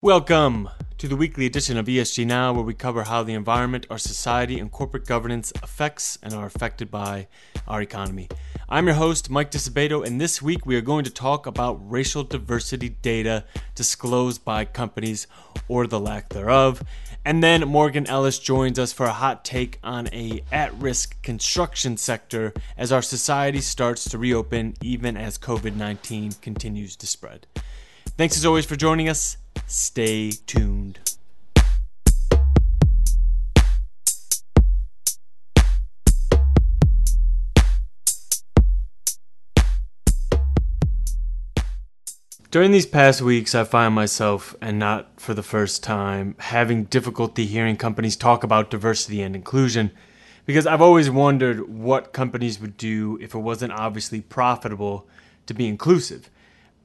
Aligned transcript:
Welcome 0.00 0.68
to 0.98 1.08
the 1.08 1.16
weekly 1.16 1.44
edition 1.44 1.76
of 1.76 1.86
ESG 1.86 2.24
Now, 2.24 2.52
where 2.52 2.62
we 2.62 2.72
cover 2.72 3.02
how 3.02 3.24
the 3.24 3.34
environment, 3.34 3.88
our 3.90 3.98
society, 3.98 4.60
and 4.60 4.70
corporate 4.70 5.06
governance 5.06 5.52
affects 5.60 6.16
and 6.22 6.32
are 6.32 6.46
affected 6.46 6.88
by 6.88 7.26
our 7.66 7.82
economy. 7.82 8.28
I'm 8.68 8.86
your 8.86 8.94
host, 8.94 9.28
Mike 9.28 9.50
Disabato, 9.50 10.06
and 10.06 10.20
this 10.20 10.40
week 10.40 10.64
we 10.64 10.76
are 10.76 10.80
going 10.80 11.04
to 11.04 11.10
talk 11.10 11.46
about 11.46 11.80
racial 11.90 12.22
diversity 12.22 12.90
data 12.90 13.42
disclosed 13.74 14.44
by 14.44 14.64
companies 14.64 15.26
or 15.66 15.88
the 15.88 15.98
lack 15.98 16.28
thereof. 16.28 16.80
And 17.24 17.42
then 17.42 17.66
Morgan 17.66 18.06
Ellis 18.06 18.38
joins 18.38 18.78
us 18.78 18.92
for 18.92 19.06
a 19.06 19.12
hot 19.12 19.44
take 19.44 19.80
on 19.82 20.06
a 20.12 20.44
at-risk 20.52 21.20
construction 21.22 21.96
sector 21.96 22.54
as 22.76 22.92
our 22.92 23.02
society 23.02 23.60
starts 23.60 24.08
to 24.10 24.16
reopen 24.16 24.74
even 24.80 25.16
as 25.16 25.38
COVID-19 25.38 26.40
continues 26.40 26.94
to 26.94 27.08
spread. 27.08 27.48
Thanks 28.16 28.36
as 28.36 28.46
always 28.46 28.64
for 28.64 28.76
joining 28.76 29.08
us. 29.08 29.38
Stay 29.66 30.30
tuned. 30.30 30.98
During 42.50 42.72
these 42.72 42.86
past 42.86 43.20
weeks, 43.20 43.54
I 43.54 43.64
find 43.64 43.94
myself, 43.94 44.56
and 44.62 44.78
not 44.78 45.20
for 45.20 45.34
the 45.34 45.42
first 45.42 45.82
time, 45.82 46.34
having 46.38 46.84
difficulty 46.84 47.44
hearing 47.44 47.76
companies 47.76 48.16
talk 48.16 48.42
about 48.42 48.70
diversity 48.70 49.20
and 49.20 49.36
inclusion 49.36 49.90
because 50.46 50.66
I've 50.66 50.80
always 50.80 51.10
wondered 51.10 51.68
what 51.68 52.14
companies 52.14 52.58
would 52.58 52.78
do 52.78 53.18
if 53.20 53.34
it 53.34 53.38
wasn't 53.38 53.74
obviously 53.74 54.22
profitable 54.22 55.06
to 55.44 55.52
be 55.52 55.68
inclusive. 55.68 56.30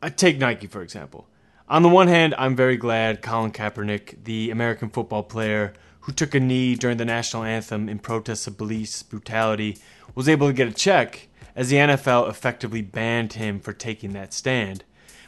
I 0.01 0.09
take 0.09 0.37
Nike, 0.37 0.67
for 0.67 0.81
example. 0.81 1.29
On 1.69 1.81
the 1.81 1.89
one 1.89 2.09
hand, 2.09 2.35
I'm 2.37 2.57
very 2.57 2.75
glad 2.75 3.21
Colin 3.21 3.51
Kaepernick, 3.51 4.25
the 4.25 4.51
American 4.51 4.89
football 4.89 5.23
player 5.23 5.73
who 6.01 6.11
took 6.11 6.35
a 6.35 6.39
knee 6.39 6.75
during 6.75 6.97
the 6.97 7.05
national 7.05 7.43
anthem 7.43 7.87
in 7.87 7.99
protest 7.99 8.47
of 8.47 8.57
police 8.57 9.01
brutality, 9.01 9.77
was 10.13 10.27
able 10.27 10.47
to 10.47 10.53
get 10.53 10.67
a 10.67 10.73
check 10.73 11.29
as 11.55 11.69
the 11.69 11.77
NFL 11.77 12.29
effectively 12.29 12.81
banned 12.81 13.33
him 13.33 13.61
for 13.61 13.71
taking 13.71 14.11
that 14.11 14.33
stand. 14.33 14.83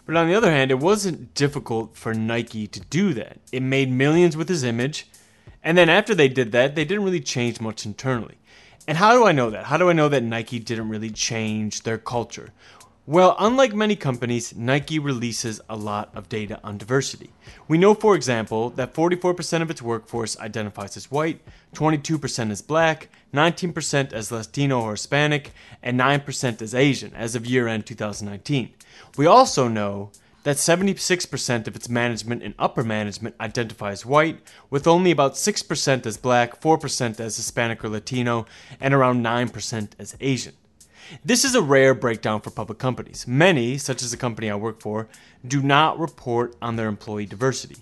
But 0.06 0.18
on 0.18 0.28
the 0.28 0.36
other 0.36 0.52
hand, 0.52 0.72
it 0.72 0.80
wasn't 0.80 1.34
difficult 1.34 1.96
for 1.96 2.14
Nike 2.14 2.68
to 2.68 2.82
do 2.82 3.14
that. 3.14 3.40
It 3.54 3.62
made 3.62 3.90
millions 3.90 4.36
with 4.36 4.50
his 4.50 4.66
image, 4.66 5.08
and 5.64 5.78
then 5.78 5.88
after 5.88 6.14
they 6.14 6.28
did 6.28 6.52
that, 6.52 6.76
they 6.76 6.84
didn't 6.84 7.06
really 7.06 7.22
change 7.22 7.62
much 7.62 7.86
internally. 7.86 8.36
And 8.88 8.98
how 8.98 9.14
do 9.14 9.26
I 9.26 9.32
know 9.32 9.50
that? 9.52 9.66
How 9.66 9.78
do 9.78 9.90
I 9.90 9.94
know 9.94 10.10
that 10.10 10.22
Nike 10.22 10.60
didn't 10.60 10.90
really 10.90 11.10
change 11.10 11.84
their 11.84 11.98
culture? 11.98 12.52
Well, 13.08 13.36
unlike 13.38 13.76
many 13.76 13.96
companies, 13.96 14.56
Nike 14.56 14.98
releases 14.98 15.62
a 15.70 15.76
lot 15.76 16.10
of 16.16 16.28
data 16.28 16.60
on 16.64 16.80
diversity. 16.80 17.30
We 17.68 17.78
know, 17.78 17.94
for 17.94 18.16
example, 18.16 18.72
that 18.72 18.96
44% 18.96 19.62
of 19.62 19.70
its 19.70 19.80
workforce 19.80 20.40
identifies 20.40 20.98
as 20.98 21.12
white, 21.12 21.40
22% 21.76 22.50
as 22.50 22.64
black, 22.64 23.10
19% 23.32 24.12
as 24.12 24.32
Latino 24.32 24.82
or 24.82 24.92
Hispanic, 24.94 25.52
and 25.84 26.00
9% 26.00 26.64
as 26.64 26.74
Asian 26.74 27.14
as 27.14 27.36
of 27.36 27.46
year 27.46 27.68
end 27.68 27.86
2019. 27.86 28.74
We 29.18 29.28
also 29.28 29.68
know 29.68 30.10
that 30.42 30.58
76% 30.58 31.68
of 31.68 31.76
its 31.76 31.88
management 31.88 32.42
and 32.42 32.56
upper 32.58 32.84
management 32.84 33.36
identify 33.40 33.92
as 33.92 34.04
white, 34.04 34.40
with 34.72 34.88
only 34.88 35.12
about 35.12 35.36
6% 35.36 36.06
as 36.08 36.18
black, 36.18 36.60
4% 36.60 37.20
as 37.20 37.38
Hispanic 37.38 37.86
or 37.86 37.90
Latino, 37.90 38.48
and 38.80 38.96
around 38.96 39.24
9% 39.24 39.90
as 40.00 40.18
Asian. 40.20 40.54
This 41.24 41.46
is 41.46 41.56
a 41.56 41.62
rare 41.62 41.94
breakdown 41.94 42.42
for 42.42 42.50
public 42.50 42.80
companies. 42.80 43.28
Many, 43.28 43.78
such 43.78 44.02
as 44.02 44.12
the 44.12 44.18
company 44.18 44.50
I 44.50 44.56
work 44.56 44.82
for, 44.82 45.08
do 45.48 45.62
not 45.62 46.00
report 46.00 46.56
on 46.62 46.76
their 46.76 46.88
employee 46.88 47.26
diversity. 47.26 47.78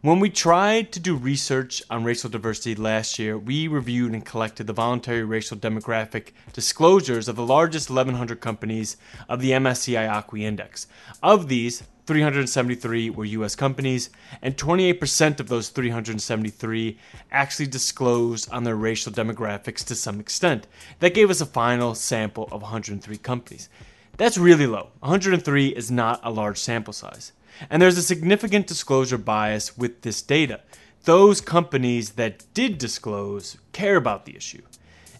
When 0.00 0.20
we 0.20 0.30
tried 0.30 0.92
to 0.92 1.00
do 1.00 1.16
research 1.16 1.82
on 1.90 2.04
racial 2.04 2.30
diversity 2.30 2.76
last 2.76 3.18
year, 3.18 3.36
we 3.36 3.66
reviewed 3.66 4.12
and 4.12 4.24
collected 4.24 4.68
the 4.68 4.72
voluntary 4.72 5.24
racial 5.24 5.56
demographic 5.56 6.28
disclosures 6.52 7.26
of 7.26 7.34
the 7.34 7.44
largest 7.44 7.90
1,100 7.90 8.40
companies 8.40 8.96
of 9.28 9.40
the 9.40 9.50
MSCI 9.50 10.08
ACWI 10.08 10.42
Index. 10.42 10.86
Of 11.20 11.48
these, 11.48 11.82
373 12.08 13.10
were 13.10 13.26
US 13.26 13.54
companies, 13.54 14.08
and 14.40 14.56
28% 14.56 15.40
of 15.40 15.48
those 15.48 15.68
373 15.68 16.98
actually 17.30 17.66
disclosed 17.66 18.50
on 18.50 18.64
their 18.64 18.74
racial 18.74 19.12
demographics 19.12 19.84
to 19.84 19.94
some 19.94 20.18
extent. 20.18 20.66
That 21.00 21.12
gave 21.12 21.28
us 21.28 21.42
a 21.42 21.46
final 21.46 21.94
sample 21.94 22.48
of 22.50 22.62
103 22.62 23.18
companies. 23.18 23.68
That's 24.16 24.38
really 24.38 24.66
low. 24.66 24.88
103 25.00 25.68
is 25.68 25.90
not 25.90 26.20
a 26.24 26.30
large 26.30 26.56
sample 26.56 26.94
size. 26.94 27.32
And 27.68 27.82
there's 27.82 27.98
a 27.98 28.02
significant 28.02 28.66
disclosure 28.66 29.18
bias 29.18 29.76
with 29.76 30.00
this 30.00 30.22
data. 30.22 30.62
Those 31.04 31.42
companies 31.42 32.12
that 32.12 32.46
did 32.54 32.78
disclose 32.78 33.58
care 33.72 33.96
about 33.96 34.24
the 34.24 34.34
issue. 34.34 34.62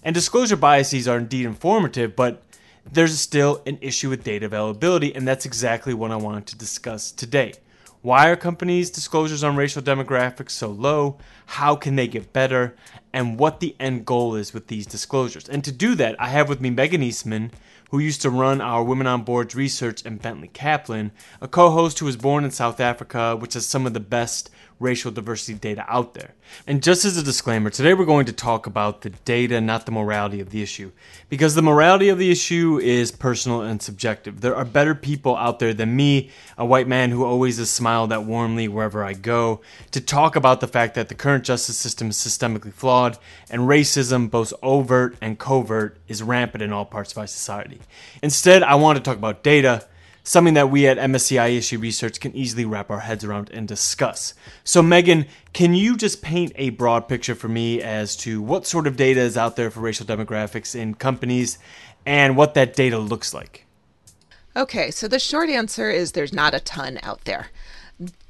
And 0.03 0.15
disclosure 0.15 0.57
biases 0.57 1.07
are 1.07 1.19
indeed 1.19 1.45
informative, 1.45 2.17
but 2.17 2.43
there's 2.93 3.19
still 3.19 3.63
an 3.67 3.79
issue 3.81 4.11
with 4.11 4.25
data 4.25 4.47
availability, 4.47 5.15
and 5.15 5.27
that's 5.27 5.47
exactly 5.47 5.95
what 5.95 6.11
I 6.11 6.17
wanted 6.17 6.47
to 6.47 6.57
discuss 6.57 7.13
today. 7.13 7.53
Why 8.01 8.29
are 8.29 8.37
companies' 8.37 8.91
disclosures 8.91 9.43
on 9.43 9.57
racial 9.57 9.83
demographics 9.83 10.51
so 10.53 10.69
low? 10.69 11.19
How 11.47 11.75
can 11.75 11.97
they 11.97 12.07
get 12.07 12.33
better? 12.33 12.77
And 13.13 13.39
what 13.39 13.61
the 13.61 13.75
end 13.81 14.07
goal 14.07 14.37
is 14.37 14.55
with 14.55 14.69
these 14.69 14.87
disclosures. 14.87 15.49
And 15.49 15.65
to 15.65 15.73
do 15.73 15.95
that, 15.97 16.15
I 16.21 16.29
have 16.29 16.49
with 16.49 16.61
me 16.61 16.71
Megan 16.71 17.03
Eastman, 17.03 17.51
who 17.91 17.99
used 17.99 18.23
to 18.23 18.31
run 18.31 18.61
our 18.61 18.85
Women 18.85 19.07
on 19.07 19.25
Boards 19.25 19.55
research 19.55 20.05
and 20.05 20.23
Bentley 20.23 20.49
Kaplan, 20.49 21.11
a 21.41 21.49
co 21.49 21.71
host 21.71 21.99
who 21.99 22.07
was 22.07 22.17
born 22.17 22.45
in 22.45 22.51
South 22.51 22.79
Africa, 22.81 23.35
which 23.35 23.55
has 23.55 23.67
some 23.67 23.87
of 23.87 23.95
the 23.95 24.01
best 24.01 24.51
racial 24.81 25.11
diversity 25.11 25.55
data 25.55 25.85
out 25.89 26.15
there. 26.15 26.35
And 26.67 26.83
just 26.83 27.05
as 27.05 27.17
a 27.17 27.23
disclaimer, 27.23 27.71
today 27.71 27.95
we're 27.95 28.05
going 28.05 28.27
to 28.27 28.33
talk 28.33 28.67
about 28.67 29.03
the 29.03 29.11
data, 29.11 29.61
not 29.61 29.87
the 29.87 29.93
morality 29.93 30.41
of 30.41 30.51
the 30.51 30.63
issue. 30.63 30.93
Because 31.29 31.55
the 31.55 31.63
morality 31.63 32.09
of 32.09 32.19
the 32.19 32.31
issue 32.31 32.79
is 32.83 33.11
personal 33.11 33.63
and 33.63 33.83
subjective. 33.83 34.41
There 34.41 34.57
are 34.57 34.65
better 34.65 34.95
people 34.95 35.37
out 35.37 35.59
there 35.59 35.75
than 35.75 35.97
me, 35.97 36.31
a 36.57 36.65
white 36.65 36.89
man 36.89 37.11
who 37.11 37.25
always 37.25 37.59
has 37.59 37.71
smiled 37.71 38.11
that 38.11 38.25
warmly 38.25 38.69
wherever 38.69 39.05
I 39.05 39.13
go, 39.13 39.61
to 39.91 40.01
talk 40.01 40.37
about 40.37 40.61
the 40.61 40.69
fact 40.69 40.95
that 40.95 41.09
the 41.09 41.15
current 41.15 41.45
justice 41.45 41.77
system 41.77 42.11
is 42.11 42.17
systemically 42.17 42.73
flawed 42.73 43.19
and 43.51 43.63
racism, 43.63 44.31
both 44.31 44.53
overt 44.63 45.17
and 45.21 45.39
covert, 45.39 45.97
is 46.07 46.23
rampant 46.23 46.63
in 46.63 46.73
all 46.73 46.85
parts 46.85 47.13
of 47.13 47.19
our 47.19 47.27
society. 47.27 47.81
Instead, 48.23 48.63
I 48.63 48.77
want 48.77 48.97
to 48.97 49.03
talk 49.03 49.19
about 49.19 49.43
data 49.43 49.87
something 50.29 50.53
that 50.55 50.71
we 50.71 50.87
at 50.87 50.99
MSCI 50.99 51.57
ESG 51.57 51.81
Research 51.81 52.21
can 52.21 52.37
easily 52.37 52.67
wrap 52.67 52.91
our 52.91 53.01
heads 53.01 53.25
around 53.25 53.51
and 53.51 53.67
discuss. 53.67 54.35
So, 54.63 54.83
Megan, 54.83 55.25
can 55.55 55.73
you 55.73 55.97
just 55.97 56.21
paint 56.21 56.53
a 56.57 56.69
broad 56.71 57.09
picture 57.09 57.35
for 57.35 57.49
me 57.49 57.81
as 57.81 58.15
to 58.17 58.43
what 58.43 58.67
sort 58.67 58.87
of 58.87 58.97
data 58.97 59.21
is 59.21 59.39
out 59.39 59.57
there 59.57 59.71
for 59.71 59.81
racial 59.81 60.05
demographics 60.05 60.75
in 60.75 60.95
companies 60.95 61.59
and 62.05 62.37
what 62.37 62.53
that 62.55 62.77
data 62.77 62.99
looks 62.99 63.33
like? 63.33 63.65
Okay, 64.55 64.91
so 64.91 65.09
the 65.09 65.19
short 65.19 65.49
answer 65.49 65.91
is 65.91 66.13
there's 66.13 66.33
not 66.33 66.53
a 66.53 66.61
ton 66.61 66.99
out 67.03 67.25
there. 67.25 67.49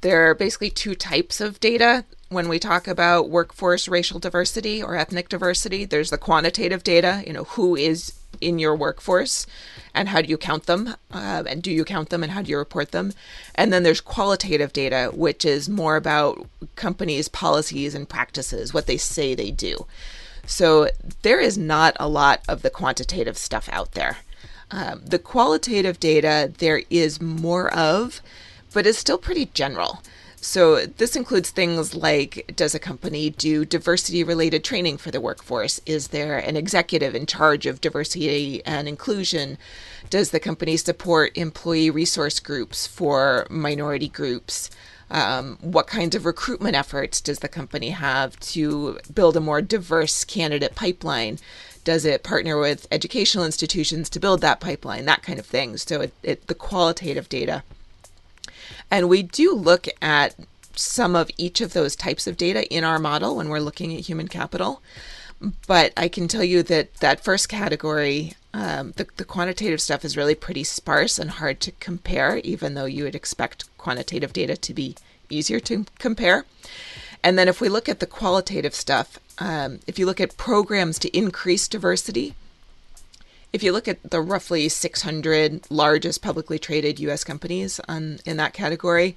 There 0.00 0.31
are 0.31 0.34
basically 0.37 0.70
two 0.70 0.94
types 0.94 1.41
of 1.41 1.58
data 1.58 2.04
when 2.28 2.48
we 2.48 2.60
talk 2.60 2.87
about 2.87 3.28
workforce 3.28 3.88
racial 3.88 4.20
diversity 4.20 4.81
or 4.81 4.94
ethnic 4.94 5.28
diversity. 5.28 5.84
There's 5.84 6.10
the 6.10 6.19
quantitative 6.19 6.84
data, 6.84 7.25
you 7.26 7.32
know, 7.32 7.44
who 7.44 7.75
is 7.75 8.17
in 8.41 8.59
your 8.59 8.75
workforce 8.75 9.47
and 9.94 10.09
how 10.09 10.21
do 10.21 10.28
you 10.28 10.37
count 10.37 10.66
them 10.66 10.94
uh, 11.12 11.44
and 11.47 11.62
do 11.62 11.71
you 11.71 11.84
count 11.84 12.10
them 12.10 12.22
and 12.22 12.32
how 12.32 12.43
do 12.43 12.50
you 12.50 12.59
report 12.59 12.93
them? 12.93 13.12
And 13.54 13.72
then 13.72 13.82
there's 13.82 14.00
qualitative 14.00 14.72
data 14.72 15.10
which 15.15 15.44
is 15.44 15.69
more 15.69 15.97
about 15.97 16.47
companies 16.76 17.28
policies 17.28 17.94
and 17.94 18.09
practices 18.09 18.72
what 18.72 18.87
they 18.87 18.97
say 18.97 19.34
they 19.34 19.50
do. 19.50 19.87
So 20.47 20.88
there 21.22 21.41
is 21.41 21.59
not 21.59 21.97
a 22.00 22.09
lot 22.09 22.43
of 22.49 22.62
the 22.62 22.71
quantitative 22.71 23.37
stuff 23.37 23.69
out 23.71 23.93
there. 23.93 24.19
Um, 24.70 25.03
the 25.05 25.19
qualitative 25.19 25.99
data 25.99 26.53
there 26.59 26.82
is 26.91 27.20
more 27.20 27.72
of 27.72 28.20
but 28.72 28.87
it's 28.87 28.99
still 28.99 29.19
pretty 29.19 29.47
general 29.47 30.03
so, 30.41 30.87
this 30.87 31.16
includes 31.16 31.50
things 31.50 31.94
like 31.94 32.52
Does 32.55 32.75
a 32.75 32.79
company 32.79 33.31
do 33.31 33.64
diversity 33.64 34.23
related 34.23 34.62
training 34.62 34.99
for 34.99 35.11
the 35.11 35.20
workforce? 35.20 35.81
Is 35.85 36.08
there 36.08 36.38
an 36.38 36.56
executive 36.56 37.14
in 37.14 37.26
charge 37.26 37.67
of 37.67 37.81
diversity 37.81 38.64
and 38.64 38.88
inclusion? 38.88 39.58
Does 40.11 40.31
the 40.31 40.40
company 40.40 40.76
support 40.76 41.37
employee 41.37 41.90
resource 41.90 42.38
groups 42.38 42.87
for 42.87 43.46
minority 43.50 44.08
groups? 44.08 44.70
Um, 45.11 45.58
what 45.61 45.87
kinds 45.87 46.14
of 46.14 46.25
recruitment 46.25 46.76
efforts 46.76 47.20
does 47.20 47.41
the 47.41 47.49
company 47.49 47.91
have 47.91 48.38
to 48.41 48.99
build 49.12 49.37
a 49.37 49.41
more 49.41 49.61
diverse 49.61 50.25
candidate 50.25 50.75
pipeline? 50.75 51.38
Does 51.82 52.05
it 52.05 52.23
partner 52.23 52.58
with 52.58 52.87
educational 52.93 53.44
institutions 53.44 54.08
to 54.11 54.20
build 54.20 54.41
that 54.43 54.61
pipeline? 54.61 55.05
That 55.05 55.23
kind 55.23 55.38
of 55.38 55.46
thing. 55.46 55.79
So, 55.79 56.02
it, 56.02 56.12
it, 56.23 56.46
the 56.46 56.55
qualitative 56.55 57.29
data 57.29 57.64
and 58.91 59.09
we 59.09 59.23
do 59.23 59.55
look 59.55 59.87
at 60.00 60.35
some 60.75 61.17
of 61.17 61.31
each 61.37 61.61
of 61.61 61.73
those 61.73 61.97
types 61.97 62.26
of 62.26 62.37
data 62.37 62.67
in 62.73 62.85
our 62.85 62.99
model 62.99 63.37
when 63.37 63.49
we're 63.49 63.59
looking 63.61 63.94
at 63.94 64.06
human 64.06 64.29
capital. 64.29 64.81
But 65.67 65.93
I 65.97 66.09
can 66.09 66.29
tell 66.29 66.44
you 66.44 66.62
that 66.65 66.94
that 66.94 67.23
first 67.23 67.49
category, 67.49 68.35
um, 68.53 68.93
the, 68.97 69.06
the 69.17 69.25
quantitative 69.25 69.81
stuff 69.81 70.05
is 70.05 70.17
really 70.17 70.35
pretty 70.35 70.65
sparse 70.65 71.19
and 71.19 71.31
hard 71.31 71.61
to 71.61 71.73
compare, 71.73 72.38
even 72.38 72.75
though 72.75 72.87
you 72.87 73.05
would 73.05 73.15
expect 73.15 73.69
quantitative 73.79 74.32
data 74.32 74.56
to 74.56 74.75
be 74.75 74.97
easier 75.31 75.61
to 75.61 75.85
compare. 75.99 76.44
And 77.23 77.38
then 77.38 77.49
if 77.49 77.61
we 77.61 77.69
look 77.69 77.88
at 77.88 78.00
the 78.00 78.06
qualitative 78.06 78.75
stuff, 78.75 79.19
um, 79.38 79.81
if 79.87 79.99
you 79.99 80.06
look 80.06 80.20
at 80.20 80.37
programs 80.37 80.99
to 81.00 81.17
increase 81.17 81.69
diversity, 81.69 82.35
if 83.52 83.62
you 83.62 83.72
look 83.72 83.88
at 83.88 84.10
the 84.10 84.20
roughly 84.20 84.68
600 84.68 85.70
largest 85.70 86.22
publicly 86.22 86.58
traded 86.58 87.00
U.S. 87.00 87.24
companies 87.24 87.80
on, 87.88 88.18
in 88.26 88.36
that 88.36 88.52
category, 88.52 89.16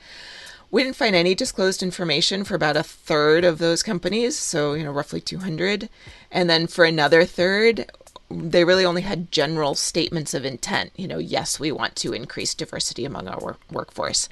we 0.72 0.84
didn't 0.84 0.96
find 0.96 1.16
any 1.16 1.36
disclosed 1.36 1.84
information 1.84 2.46
for 2.46 2.56
about 2.56 2.78
a 2.78 2.84
third 2.84 3.44
of 3.44 3.58
those 3.58 3.84
companies, 3.84 4.38
so 4.38 4.74
you 4.74 4.84
know 4.84 4.92
roughly 4.92 5.20
200. 5.20 5.90
And 6.32 6.50
then 6.50 6.66
for 6.66 6.86
another 6.86 7.26
third, 7.26 7.92
they 8.30 8.64
really 8.64 8.86
only 8.86 9.02
had 9.02 9.32
general 9.32 9.76
statements 9.76 10.34
of 10.34 10.46
intent. 10.46 10.92
You 10.96 11.10
know, 11.10 11.18
yes, 11.18 11.60
we 11.60 11.74
want 11.74 11.98
to 11.98 12.14
increase 12.14 12.54
diversity 12.54 13.04
among 13.04 13.28
our 13.28 13.40
work- 13.40 13.60
workforce. 13.70 14.30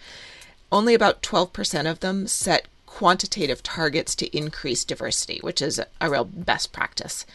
Only 0.71 0.93
about 0.93 1.21
12% 1.21 1.89
of 1.89 1.99
them 1.99 2.25
set 2.27 2.67
quantitative 2.85 3.61
targets 3.61 4.15
to 4.15 4.37
increase 4.37 4.85
diversity, 4.85 5.39
which 5.41 5.61
is 5.61 5.81
a 5.99 6.09
real 6.09 6.23
best 6.25 6.71
practice. 6.71 7.25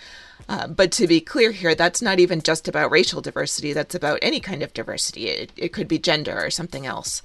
Uh, 0.48 0.66
but 0.66 0.92
to 0.92 1.06
be 1.06 1.20
clear 1.20 1.52
here, 1.52 1.74
that's 1.74 2.02
not 2.02 2.20
even 2.20 2.42
just 2.42 2.68
about 2.68 2.90
racial 2.90 3.20
diversity, 3.20 3.72
that's 3.72 3.94
about 3.94 4.18
any 4.20 4.40
kind 4.40 4.62
of 4.62 4.74
diversity. 4.74 5.28
It, 5.28 5.52
it 5.56 5.72
could 5.72 5.88
be 5.88 5.98
gender 5.98 6.38
or 6.38 6.50
something 6.50 6.84
else. 6.86 7.22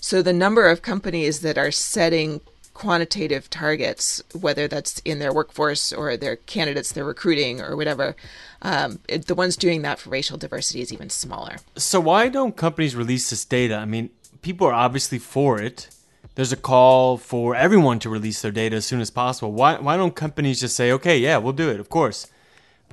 So 0.00 0.22
the 0.22 0.32
number 0.32 0.68
of 0.68 0.82
companies 0.82 1.40
that 1.40 1.58
are 1.58 1.70
setting 1.70 2.40
quantitative 2.74 3.50
targets, 3.50 4.22
whether 4.38 4.68
that's 4.68 5.00
in 5.00 5.18
their 5.18 5.32
workforce 5.32 5.92
or 5.92 6.16
their 6.16 6.36
candidates 6.36 6.92
they're 6.92 7.04
recruiting 7.04 7.60
or 7.60 7.76
whatever, 7.76 8.14
um, 8.62 9.00
it, 9.08 9.26
the 9.26 9.34
ones 9.34 9.56
doing 9.56 9.82
that 9.82 9.98
for 9.98 10.10
racial 10.10 10.38
diversity 10.38 10.80
is 10.80 10.92
even 10.92 11.10
smaller. 11.10 11.56
So 11.76 11.98
why 11.98 12.28
don't 12.28 12.56
companies 12.56 12.94
release 12.94 13.30
this 13.30 13.44
data? 13.44 13.74
I 13.74 13.84
mean, 13.84 14.10
people 14.42 14.66
are 14.66 14.72
obviously 14.72 15.18
for 15.18 15.60
it. 15.60 15.88
There's 16.36 16.52
a 16.52 16.56
call 16.56 17.16
for 17.16 17.56
everyone 17.56 17.98
to 18.00 18.08
release 18.08 18.42
their 18.42 18.52
data 18.52 18.76
as 18.76 18.86
soon 18.86 19.00
as 19.00 19.10
possible. 19.10 19.50
Why 19.50 19.80
why 19.80 19.96
don't 19.96 20.14
companies 20.14 20.60
just 20.60 20.76
say, 20.76 20.92
okay, 20.92 21.18
yeah, 21.18 21.38
we'll 21.38 21.52
do 21.52 21.68
it, 21.68 21.80
of 21.80 21.88
course. 21.88 22.28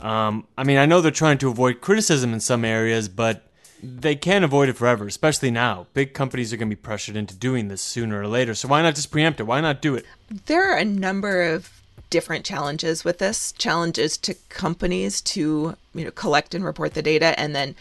Um, 0.01 0.45
I 0.57 0.63
mean, 0.63 0.77
I 0.77 0.85
know 0.85 1.01
they're 1.01 1.11
trying 1.11 1.37
to 1.39 1.49
avoid 1.49 1.81
criticism 1.81 2.33
in 2.33 2.39
some 2.39 2.65
areas, 2.65 3.07
but 3.09 3.43
they 3.81 4.15
can't 4.15 4.43
avoid 4.43 4.69
it 4.69 4.73
forever, 4.73 5.07
especially 5.07 5.51
now. 5.51 5.87
Big 5.93 6.13
companies 6.13 6.51
are 6.51 6.57
going 6.57 6.69
to 6.69 6.75
be 6.75 6.81
pressured 6.81 7.15
into 7.15 7.35
doing 7.35 7.67
this 7.67 7.81
sooner 7.81 8.21
or 8.21 8.27
later. 8.27 8.55
So 8.55 8.67
why 8.67 8.81
not 8.81 8.95
just 8.95 9.11
preempt 9.11 9.39
it? 9.39 9.43
Why 9.43 9.61
not 9.61 9.81
do 9.81 9.95
it? 9.95 10.05
There 10.47 10.71
are 10.71 10.77
a 10.77 10.85
number 10.85 11.43
of 11.43 11.81
different 12.09 12.45
challenges 12.45 13.03
with 13.03 13.19
this. 13.19 13.51
Challenges 13.53 14.17
to 14.19 14.33
companies 14.49 15.21
to, 15.21 15.75
you 15.93 16.05
know, 16.05 16.11
collect 16.11 16.53
and 16.53 16.63
report 16.63 16.93
the 16.93 17.01
data 17.01 17.37
and 17.39 17.55
then 17.55 17.75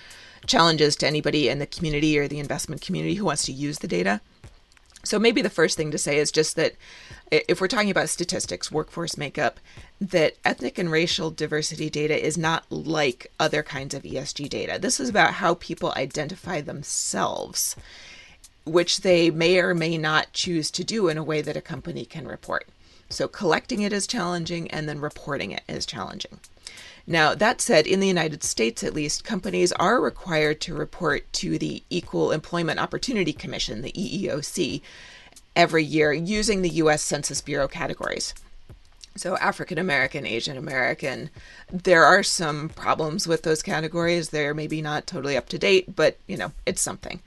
challenges 0.47 0.97
to 0.97 1.07
anybody 1.07 1.49
in 1.49 1.59
the 1.59 1.67
community 1.67 2.19
or 2.19 2.29
the 2.29 2.39
investment 2.39 2.83
community 2.83 3.15
who 3.15 3.25
wants 3.25 3.45
to 3.47 3.53
use 3.53 3.79
the 3.79 3.89
data. 3.89 4.21
So 5.15 5.21
maybe 5.21 5.43
the 5.43 5.49
first 5.49 5.77
thing 5.77 5.93
to 5.93 5.97
say 5.97 6.19
is 6.19 6.33
just 6.33 6.57
that 6.57 6.75
if 7.31 7.61
we're 7.61 7.69
talking 7.69 7.93
about 7.93 8.09
statistics, 8.09 8.73
workforce 8.73 9.17
makeup, 9.17 9.61
that 10.01 10.35
ethnic 10.45 10.77
and 10.77 10.91
racial 10.91 11.31
diversity 11.31 11.89
data 11.89 12.21
is 12.21 12.37
not 12.37 12.65
like 12.69 13.31
other 13.39 13.63
kinds 13.63 13.95
of 13.95 14.03
ESG 14.03 14.49
data. 14.49 14.77
This 14.77 14.99
is 14.99 15.09
about 15.09 15.35
how 15.35 15.55
people 15.55 15.93
identify 15.97 16.61
themselves, 16.61 17.77
which 18.65 19.03
they 19.03 19.31
may 19.31 19.61
or 19.61 19.73
may 19.73 19.97
not 19.97 20.33
choose 20.33 20.69
to 20.73 20.83
do 20.83 21.07
in 21.07 21.17
a 21.17 21.23
way 21.23 21.41
that 21.43 21.57
a 21.57 21.61
company 21.61 22.05
can 22.05 22.27
report. 22.27 22.67
So 23.09 23.29
collecting 23.29 23.83
it 23.83 23.93
is 23.93 24.09
challenging 24.09 24.69
and 24.73 24.89
then 24.89 24.99
reporting 24.99 25.53
it 25.53 25.63
is 25.69 25.87
challenging. 25.87 26.41
Now, 27.07 27.35
that 27.35 27.61
said, 27.61 27.87
in 27.87 28.01
the 28.01 28.09
United 28.09 28.43
States 28.43 28.83
at 28.83 28.95
least, 28.95 29.25
companies 29.25 29.73
are 29.73 30.01
required 30.01 30.61
to 30.63 30.75
report 30.75 31.31
to 31.35 31.59
the 31.59 31.83
Equal 31.91 32.33
Employment 32.33 32.81
Opportunity 32.81 33.33
Commission, 33.33 33.83
the 33.83 33.93
EEOC, 33.93 34.81
every 35.55 35.85
year 35.85 36.13
using 36.13 36.63
the 36.63 36.71
US 36.71 37.03
Census 37.03 37.41
Bureau 37.41 37.69
categories. 37.69 38.35
So, 39.17 39.37
African 39.37 39.79
American, 39.79 40.27
Asian 40.27 40.57
American, 40.57 41.31
there 41.71 42.05
are 42.05 42.25
some 42.25 42.69
problems 42.71 43.29
with 43.29 43.43
those 43.43 43.63
categories. 43.63 44.31
They're 44.31 44.55
maybe 44.55 44.83
not 44.83 45.07
totally 45.07 45.37
up 45.37 45.49
to 45.51 45.59
date, 45.59 45.95
but 45.95 46.17
you 46.27 46.37
know, 46.37 46.53
it's 46.67 46.83
something. 46.83 47.21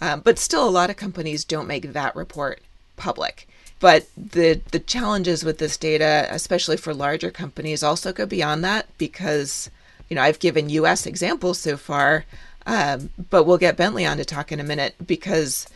Um, 0.00 0.20
but 0.20 0.38
still, 0.38 0.66
a 0.66 0.70
lot 0.70 0.90
of 0.90 0.96
companies 0.96 1.44
don't 1.44 1.66
make 1.66 1.92
that 1.92 2.16
report 2.16 2.62
public. 2.96 3.46
But 3.84 4.06
the 4.16 4.62
the 4.70 4.78
challenges 4.78 5.44
with 5.44 5.58
this 5.58 5.76
data, 5.76 6.26
especially 6.30 6.78
for 6.78 6.94
larger 6.94 7.30
companies, 7.30 7.82
also 7.82 8.14
go 8.14 8.24
beyond 8.24 8.64
that 8.64 8.86
because 8.96 9.68
you 10.08 10.16
know 10.16 10.22
I've 10.22 10.38
given 10.38 10.70
U.S. 10.70 11.04
examples 11.04 11.58
so 11.58 11.76
far, 11.76 12.24
um, 12.64 13.10
but 13.28 13.44
we'll 13.44 13.58
get 13.58 13.76
Bentley 13.76 14.06
on 14.06 14.16
to 14.16 14.24
talk 14.24 14.50
in 14.50 14.58
a 14.58 14.64
minute 14.64 14.94
because 15.06 15.66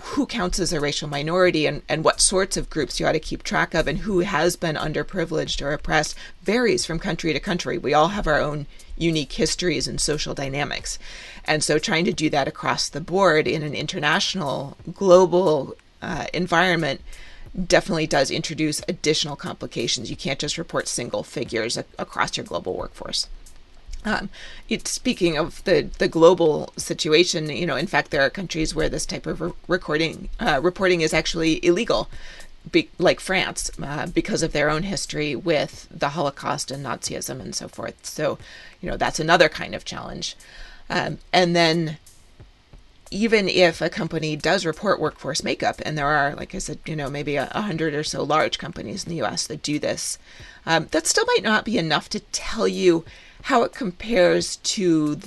who 0.00 0.26
counts 0.26 0.60
as 0.60 0.72
a 0.72 0.78
racial 0.78 1.08
minority 1.08 1.66
and, 1.66 1.82
and 1.88 2.04
what 2.04 2.20
sorts 2.20 2.56
of 2.56 2.70
groups 2.70 3.00
you 3.00 3.06
ought 3.06 3.18
to 3.18 3.18
keep 3.18 3.42
track 3.42 3.74
of 3.74 3.88
and 3.88 3.98
who 3.98 4.20
has 4.20 4.54
been 4.54 4.76
underprivileged 4.76 5.60
or 5.60 5.72
oppressed 5.72 6.14
varies 6.42 6.86
from 6.86 7.00
country 7.00 7.32
to 7.32 7.40
country. 7.40 7.78
We 7.78 7.94
all 7.94 8.10
have 8.10 8.28
our 8.28 8.40
own 8.40 8.66
unique 8.96 9.32
histories 9.32 9.88
and 9.88 10.00
social 10.00 10.34
dynamics. 10.34 11.00
And 11.44 11.64
so 11.64 11.80
trying 11.80 12.04
to 12.04 12.12
do 12.12 12.30
that 12.30 12.46
across 12.46 12.88
the 12.88 13.00
board 13.00 13.48
in 13.48 13.64
an 13.64 13.74
international, 13.74 14.76
global 14.94 15.74
uh, 16.02 16.26
environment 16.32 17.00
definitely 17.66 18.06
does 18.06 18.30
introduce 18.30 18.80
additional 18.88 19.36
complications. 19.36 20.10
You 20.10 20.16
can't 20.16 20.38
just 20.38 20.58
report 20.58 20.88
single 20.88 21.22
figures 21.22 21.76
a- 21.76 21.84
across 21.98 22.36
your 22.36 22.46
global 22.46 22.74
workforce. 22.74 23.28
Um, 24.04 24.30
it, 24.68 24.88
speaking 24.88 25.36
of 25.36 25.62
the, 25.64 25.90
the 25.98 26.08
global 26.08 26.72
situation, 26.76 27.50
you 27.50 27.66
know, 27.66 27.76
in 27.76 27.86
fact, 27.86 28.10
there 28.10 28.22
are 28.22 28.30
countries 28.30 28.74
where 28.74 28.88
this 28.88 29.04
type 29.04 29.26
of 29.26 29.40
re- 29.40 29.52
recording 29.68 30.30
uh, 30.38 30.60
reporting 30.62 31.02
is 31.02 31.12
actually 31.12 31.62
illegal, 31.64 32.08
be, 32.70 32.88
like 32.98 33.20
France, 33.20 33.70
uh, 33.82 34.06
because 34.06 34.42
of 34.42 34.52
their 34.52 34.70
own 34.70 34.84
history 34.84 35.36
with 35.36 35.86
the 35.90 36.10
Holocaust 36.10 36.70
and 36.70 36.86
Nazism 36.86 37.40
and 37.40 37.54
so 37.54 37.68
forth. 37.68 38.06
So, 38.06 38.38
you 38.80 38.88
know, 38.88 38.96
that's 38.96 39.20
another 39.20 39.50
kind 39.50 39.74
of 39.74 39.84
challenge. 39.84 40.34
Um, 40.88 41.18
and 41.32 41.54
then, 41.54 41.98
even 43.10 43.48
if 43.48 43.80
a 43.80 43.90
company 43.90 44.36
does 44.36 44.64
report 44.64 45.00
workforce 45.00 45.42
makeup, 45.42 45.80
and 45.84 45.98
there 45.98 46.06
are, 46.06 46.34
like 46.34 46.54
I 46.54 46.58
said, 46.58 46.78
you 46.86 46.94
know, 46.94 47.10
maybe 47.10 47.36
a, 47.36 47.46
hundred 47.46 47.94
or 47.94 48.04
so 48.04 48.22
large 48.22 48.58
companies 48.58 49.04
in 49.04 49.10
the 49.10 49.16
U.S. 49.16 49.46
that 49.48 49.62
do 49.62 49.78
this, 49.78 50.18
um, 50.64 50.86
that 50.92 51.06
still 51.06 51.26
might 51.26 51.42
not 51.42 51.64
be 51.64 51.76
enough 51.76 52.08
to 52.10 52.20
tell 52.20 52.68
you 52.68 53.04
how 53.44 53.62
it 53.62 53.72
compares 53.72 54.56
to 54.56 55.18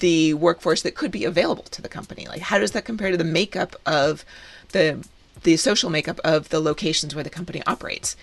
the 0.00 0.34
workforce 0.34 0.82
that 0.82 0.94
could 0.94 1.10
be 1.10 1.24
available 1.24 1.64
to 1.64 1.80
the 1.80 1.88
company. 1.88 2.26
Like, 2.26 2.42
how 2.42 2.58
does 2.58 2.72
that 2.72 2.84
compare 2.84 3.10
to 3.10 3.16
the 3.16 3.24
makeup 3.24 3.76
of 3.86 4.24
the 4.72 5.06
the 5.42 5.56
social 5.56 5.88
makeup 5.88 6.20
of 6.22 6.50
the 6.50 6.60
locations 6.60 7.14
where 7.14 7.24
the 7.24 7.30
company 7.30 7.62
operates? 7.66 8.16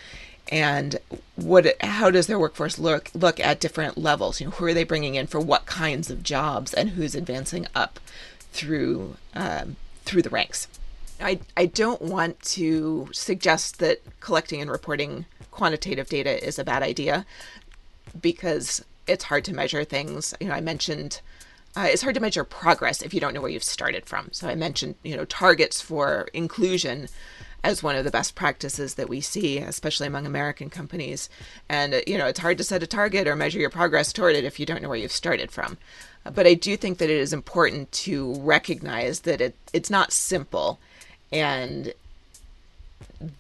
And 0.50 0.98
what? 1.36 1.66
How 1.82 2.12
does 2.12 2.28
their 2.28 2.40
workforce 2.40 2.78
look 2.78 3.10
look 3.14 3.40
at 3.40 3.60
different 3.60 3.98
levels? 3.98 4.40
You 4.40 4.48
know, 4.48 4.52
who 4.52 4.66
are 4.66 4.74
they 4.74 4.84
bringing 4.84 5.16
in 5.16 5.26
for 5.26 5.40
what 5.40 5.66
kinds 5.66 6.12
of 6.12 6.24
jobs, 6.24 6.74
and 6.74 6.92
who's 6.92 7.16
advancing 7.16 7.68
up 7.74 8.00
through 8.52 9.16
um, 9.34 9.76
through 10.06 10.22
the 10.22 10.30
ranks? 10.30 10.68
I 11.20 11.40
I 11.56 11.66
don't 11.66 12.02
want 12.02 12.42
to 12.44 13.10
suggest 13.12 13.80
that 13.80 14.02
collecting 14.20 14.62
and 14.62 14.70
reporting 14.70 15.26
quantitative 15.52 16.10
data 16.10 16.46
is 16.46 16.60
a 16.60 16.64
bad 16.64 16.84
idea 16.84 17.26
because 18.22 18.84
it's 19.08 19.26
hard 19.26 19.46
to 19.46 19.54
measure 19.54 19.84
things. 19.84 20.34
You 20.40 20.48
know, 20.48 20.54
I 20.54 20.62
mentioned 20.62 21.22
uh, 21.76 21.88
it's 21.92 22.02
hard 22.02 22.16
to 22.16 22.22
measure 22.22 22.44
progress 22.44 23.02
if 23.02 23.14
you 23.14 23.20
don't 23.20 23.34
know 23.34 23.42
where 23.42 23.52
you've 23.52 23.64
started 23.64 24.06
from. 24.06 24.30
So 24.32 24.48
I 24.48 24.56
mentioned, 24.56 24.96
you 25.04 25.16
know, 25.16 25.26
targets 25.26 25.80
for 25.80 26.28
inclusion 26.34 27.08
as 27.64 27.84
one 27.84 27.96
of 27.96 28.04
the 28.04 28.12
best 28.12 28.34
practices 28.34 28.96
that 28.96 29.10
we 29.10 29.22
see, 29.22 29.60
especially 29.60 30.08
among 30.08 30.26
American 30.26 30.70
companies. 30.70 31.30
And, 31.70 31.94
uh, 31.94 32.02
you 32.08 32.18
know, 32.18 32.26
it's 32.26 32.40
hard 32.40 32.58
to 32.60 32.64
set 32.64 32.82
a 32.82 32.88
target 32.88 33.28
or 33.28 33.36
measure 33.36 33.60
your 33.60 33.70
progress 33.70 34.14
toward 34.14 34.36
it 34.36 34.44
if 34.44 34.60
you 34.60 34.66
don't 34.66 34.82
know 34.82 34.90
where 34.90 34.98
you've 34.98 35.12
started 35.12 35.52
from. 35.52 35.78
But 36.34 36.48
I 36.48 36.54
do 36.54 36.78
think 36.78 36.98
that 36.98 37.10
it 37.10 37.18
is 37.18 37.34
important 37.34 37.92
to 37.94 38.34
recognize 38.36 39.22
that 39.22 39.42
it, 39.42 39.56
it's 39.74 39.90
not 39.90 40.12
simple 40.12 40.80
and 41.32 41.94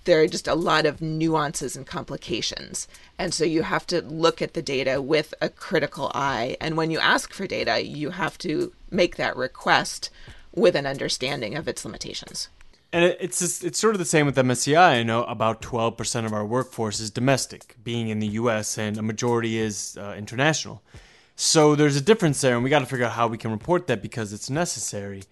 there 0.05 0.21
are 0.21 0.27
just 0.27 0.47
a 0.47 0.55
lot 0.55 0.85
of 0.85 1.01
nuances 1.01 1.75
and 1.75 1.85
complications. 1.85 2.87
And 3.17 3.33
so 3.33 3.43
you 3.43 3.63
have 3.63 3.85
to 3.87 4.01
look 4.01 4.41
at 4.41 4.53
the 4.53 4.61
data 4.61 5.01
with 5.01 5.33
a 5.41 5.49
critical 5.49 6.11
eye. 6.15 6.57
And 6.59 6.77
when 6.77 6.91
you 6.91 6.99
ask 6.99 7.33
for 7.33 7.47
data, 7.47 7.85
you 7.85 8.11
have 8.11 8.37
to 8.39 8.73
make 8.89 9.17
that 9.17 9.35
request 9.35 10.09
with 10.53 10.75
an 10.75 10.85
understanding 10.85 11.55
of 11.55 11.67
its 11.67 11.85
limitations. 11.85 12.49
And 12.93 13.03
it's 13.19 13.39
just, 13.39 13.63
it's 13.63 13.77
sort 13.77 13.95
of 13.95 13.99
the 13.99 14.05
same 14.05 14.25
with 14.25 14.37
MSCI. 14.37 14.77
I 14.77 15.03
know 15.03 15.23
about 15.25 15.61
12% 15.61 16.25
of 16.25 16.33
our 16.33 16.45
workforce 16.45 16.99
is 16.99 17.11
domestic, 17.11 17.75
being 17.83 18.07
in 18.07 18.19
the 18.19 18.27
U.S., 18.27 18.77
and 18.77 18.97
a 18.97 19.01
majority 19.01 19.57
is 19.57 19.97
uh, 19.99 20.15
international. 20.17 20.81
So 21.37 21.75
there's 21.75 21.95
a 21.95 22.01
difference 22.01 22.41
there, 22.41 22.55
and 22.55 22.63
we 22.63 22.69
got 22.69 22.79
to 22.79 22.85
figure 22.85 23.05
out 23.05 23.13
how 23.13 23.27
we 23.27 23.37
can 23.37 23.51
report 23.51 23.87
that 23.87 24.01
because 24.01 24.33
it's 24.33 24.49
necessary. 24.49 25.23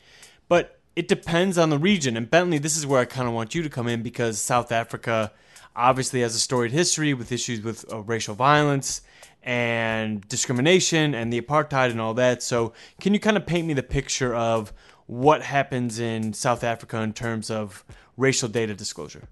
But 0.47 0.79
it 0.95 1.09
depends 1.09 1.57
on 1.57 1.69
the 1.69 1.77
region. 1.77 2.15
And 2.15 2.29
Bentley, 2.29 2.59
this 2.59 2.77
is 2.77 2.85
where 2.87 3.01
I 3.01 3.05
kind 3.05 3.27
of 3.27 3.33
want 3.33 3.53
you 3.53 3.61
to 3.63 3.69
come 3.69 3.87
in 3.87 4.01
because 4.01 4.39
South 4.39 4.71
Africa 4.71 5.33
obviously 5.75 6.21
has 6.21 6.33
a 6.35 6.39
storied 6.39 6.71
history 6.71 7.13
with 7.13 7.33
issues 7.33 7.61
with 7.61 7.91
uh, 7.91 7.99
racial 8.01 8.35
violence 8.35 9.01
and 9.43 10.25
discrimination 10.29 11.13
and 11.13 11.33
the 11.33 11.41
apartheid 11.41 11.91
and 11.91 11.99
all 11.99 12.13
that. 12.13 12.41
So, 12.41 12.71
can 13.01 13.13
you 13.13 13.19
kind 13.19 13.35
of 13.35 13.45
paint 13.45 13.67
me 13.67 13.73
the 13.73 13.83
picture 13.83 14.33
of 14.33 14.71
what 15.07 15.43
happens 15.43 15.99
in 15.99 16.33
South 16.33 16.63
Africa 16.63 17.01
in 17.01 17.13
terms 17.13 17.51
of 17.51 17.83
racial 18.17 18.49
data 18.49 18.73
disclosure. 18.73 19.27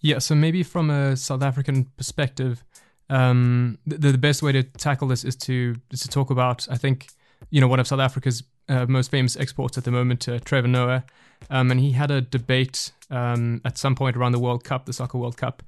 Yeah, 0.00 0.18
so 0.18 0.34
maybe 0.34 0.62
from 0.62 0.90
a 0.90 1.16
South 1.16 1.42
African 1.42 1.86
perspective, 1.96 2.62
um, 3.10 3.78
the, 3.86 4.12
the 4.12 4.18
best 4.18 4.42
way 4.42 4.52
to 4.52 4.62
tackle 4.62 5.08
this 5.08 5.24
is 5.24 5.36
to 5.36 5.74
is 5.90 6.00
to 6.00 6.08
talk 6.08 6.30
about 6.30 6.66
I 6.70 6.76
think 6.76 7.08
you 7.50 7.60
know 7.60 7.68
one 7.68 7.80
of 7.80 7.86
South 7.86 8.00
Africa's 8.00 8.42
uh, 8.68 8.86
most 8.86 9.10
famous 9.10 9.36
exports 9.36 9.76
at 9.76 9.84
the 9.84 9.90
moment, 9.90 10.26
uh, 10.28 10.38
Trevor 10.40 10.68
Noah, 10.68 11.04
um, 11.50 11.70
and 11.70 11.80
he 11.80 11.92
had 11.92 12.10
a 12.10 12.20
debate 12.20 12.92
um, 13.10 13.60
at 13.64 13.76
some 13.76 13.94
point 13.94 14.16
around 14.16 14.32
the 14.32 14.38
World 14.38 14.64
Cup, 14.64 14.86
the 14.86 14.92
Soccer 14.92 15.18
World 15.18 15.36
Cup, 15.36 15.62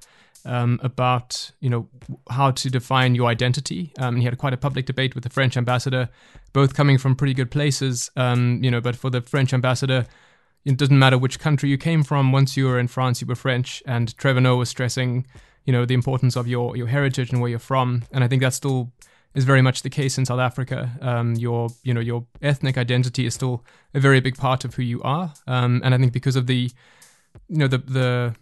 um, 0.45 0.79
about 0.81 1.51
you 1.59 1.69
know 1.69 1.87
how 2.29 2.51
to 2.51 2.69
define 2.69 3.13
your 3.15 3.27
identity. 3.27 3.91
Um, 3.99 4.17
he 4.17 4.23
had 4.23 4.37
quite 4.37 4.53
a 4.53 4.57
public 4.57 4.85
debate 4.85 5.13
with 5.13 5.23
the 5.23 5.29
French 5.29 5.57
ambassador, 5.57 6.09
both 6.53 6.73
coming 6.73 6.97
from 6.97 7.15
pretty 7.15 7.33
good 7.33 7.51
places. 7.51 8.09
Um, 8.15 8.63
you 8.63 8.71
know, 8.71 8.81
but 8.81 8.95
for 8.95 9.09
the 9.09 9.21
French 9.21 9.53
ambassador, 9.53 10.07
it 10.67 10.75
doesn't 10.75 10.99
matter 10.99 11.17
which 11.17 11.39
country 11.39 11.69
you 11.69 11.77
came 11.77 12.03
from. 12.03 12.33
Once 12.33 12.57
you 12.57 12.65
were 12.65 12.77
in 12.77 12.89
France, 12.89 13.21
you 13.21 13.27
were 13.27 13.35
French. 13.35 13.81
And 13.85 14.15
Trevor 14.17 14.41
Noah 14.41 14.57
was 14.57 14.69
stressing, 14.69 15.25
you 15.67 15.73
know, 15.73 15.85
the 15.85 15.93
importance 15.93 16.35
of 16.35 16.47
your 16.47 16.75
your 16.75 16.87
heritage 16.87 17.31
and 17.31 17.41
where 17.41 17.49
you're 17.49 17.59
from. 17.59 18.03
And 18.11 18.23
I 18.23 18.27
think 18.27 18.41
that 18.41 18.53
still 18.53 18.91
is 19.35 19.43
very 19.43 19.61
much 19.61 19.83
the 19.83 19.89
case 19.89 20.17
in 20.17 20.25
South 20.25 20.39
Africa. 20.39 20.97
Um, 21.01 21.35
your 21.35 21.67
you 21.83 21.93
know 21.93 21.99
your 21.99 22.25
ethnic 22.41 22.77
identity 22.77 23.25
is 23.25 23.35
still 23.35 23.63
a 23.93 23.99
very 23.99 24.21
big 24.21 24.37
part 24.37 24.65
of 24.65 24.75
who 24.75 24.81
you 24.81 25.01
are. 25.03 25.33
Um, 25.45 25.81
and 25.83 25.93
I 25.93 25.97
think 25.97 26.13
because 26.13 26.37
of 26.37 26.47
the 26.47 26.71
you 27.49 27.57
know 27.57 27.67
the 27.67 27.79
the 27.79 28.35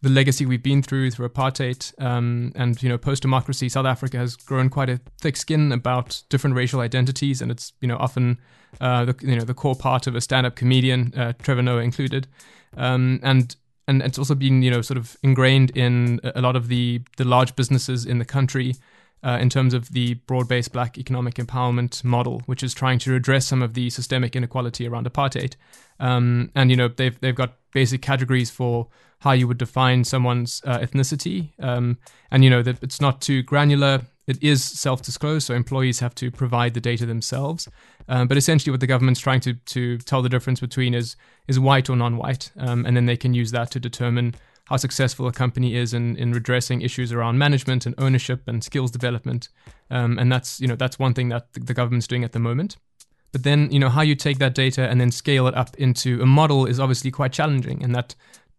the 0.00 0.08
legacy 0.08 0.46
we've 0.46 0.62
been 0.62 0.80
through 0.80 1.10
through 1.10 1.28
apartheid 1.28 1.92
um, 2.00 2.52
and 2.54 2.80
you 2.80 2.88
know 2.88 2.96
post 2.96 3.22
democracy, 3.22 3.68
South 3.68 3.86
Africa 3.86 4.16
has 4.16 4.36
grown 4.36 4.70
quite 4.70 4.88
a 4.88 5.00
thick 5.20 5.36
skin 5.36 5.72
about 5.72 6.22
different 6.28 6.54
racial 6.54 6.80
identities, 6.80 7.42
and 7.42 7.50
it's 7.50 7.72
you 7.80 7.88
know 7.88 7.96
often 7.96 8.38
uh, 8.80 9.04
the 9.04 9.16
you 9.20 9.36
know 9.36 9.44
the 9.44 9.54
core 9.54 9.74
part 9.74 10.06
of 10.06 10.14
a 10.14 10.20
stand 10.20 10.46
up 10.46 10.54
comedian, 10.54 11.12
uh, 11.16 11.32
Trevor 11.42 11.62
Noah 11.62 11.82
included, 11.82 12.28
um, 12.76 13.18
and 13.24 13.56
and 13.88 14.02
it's 14.02 14.18
also 14.18 14.36
been 14.36 14.62
you 14.62 14.70
know 14.70 14.82
sort 14.82 14.98
of 14.98 15.16
ingrained 15.22 15.76
in 15.76 16.20
a 16.22 16.40
lot 16.40 16.54
of 16.54 16.68
the 16.68 17.00
the 17.16 17.24
large 17.24 17.56
businesses 17.56 18.06
in 18.06 18.18
the 18.18 18.24
country. 18.24 18.76
Uh, 19.20 19.36
in 19.40 19.50
terms 19.50 19.74
of 19.74 19.88
the 19.88 20.14
broad-based 20.28 20.72
black 20.72 20.96
economic 20.96 21.34
empowerment 21.34 22.04
model, 22.04 22.40
which 22.46 22.62
is 22.62 22.72
trying 22.72 23.00
to 23.00 23.16
address 23.16 23.44
some 23.44 23.62
of 23.62 23.74
the 23.74 23.90
systemic 23.90 24.36
inequality 24.36 24.86
around 24.86 25.12
apartheid, 25.12 25.56
um, 25.98 26.52
and 26.54 26.70
you 26.70 26.76
know 26.76 26.86
they've 26.86 27.18
they've 27.18 27.34
got 27.34 27.54
basic 27.72 28.00
categories 28.00 28.48
for 28.48 28.86
how 29.18 29.32
you 29.32 29.48
would 29.48 29.58
define 29.58 30.04
someone's 30.04 30.62
uh, 30.64 30.78
ethnicity. 30.78 31.50
Um, 31.58 31.98
and 32.30 32.44
you 32.44 32.50
know 32.50 32.62
that 32.62 32.80
it's 32.80 33.00
not 33.00 33.20
too 33.20 33.42
granular. 33.42 34.02
It 34.28 34.42
is 34.42 34.62
self-disclosed, 34.62 35.46
so 35.46 35.54
employees 35.54 36.00
have 36.00 36.14
to 36.16 36.30
provide 36.30 36.74
the 36.74 36.80
data 36.80 37.06
themselves. 37.06 37.66
Um, 38.08 38.28
but 38.28 38.36
essentially, 38.36 38.70
what 38.70 38.80
the 38.80 38.86
government's 38.86 39.20
trying 39.20 39.40
to 39.40 39.54
to 39.54 39.98
tell 39.98 40.22
the 40.22 40.28
difference 40.28 40.60
between 40.60 40.94
is 40.94 41.16
is 41.48 41.58
white 41.58 41.90
or 41.90 41.96
non-white, 41.96 42.52
um, 42.58 42.86
and 42.86 42.96
then 42.96 43.06
they 43.06 43.16
can 43.16 43.34
use 43.34 43.50
that 43.52 43.70
to 43.72 43.80
determine 43.80 44.34
how 44.66 44.76
successful 44.76 45.26
a 45.26 45.32
company 45.32 45.74
is 45.74 45.94
in, 45.94 46.14
in 46.16 46.30
redressing 46.32 46.82
issues 46.82 47.10
around 47.10 47.38
management 47.38 47.86
and 47.86 47.94
ownership 47.96 48.42
and 48.46 48.62
skills 48.62 48.90
development. 48.90 49.48
Um, 49.90 50.18
and 50.18 50.30
that's 50.30 50.60
you 50.60 50.68
know 50.68 50.76
that's 50.76 50.98
one 50.98 51.14
thing 51.14 51.30
that 51.30 51.52
the, 51.54 51.60
the 51.60 51.74
government's 51.74 52.06
doing 52.06 52.22
at 52.22 52.32
the 52.32 52.38
moment. 52.38 52.76
But 53.32 53.42
then, 53.42 53.70
you 53.70 53.78
know, 53.78 53.90
how 53.90 54.00
you 54.00 54.14
take 54.14 54.38
that 54.38 54.54
data 54.54 54.88
and 54.88 55.00
then 55.00 55.10
scale 55.10 55.46
it 55.48 55.54
up 55.54 55.76
into 55.76 56.22
a 56.22 56.26
model 56.26 56.64
is 56.64 56.80
obviously 56.80 57.10
quite 57.10 57.32
challenging. 57.32 57.82
And 57.84 57.94
that 57.94 58.14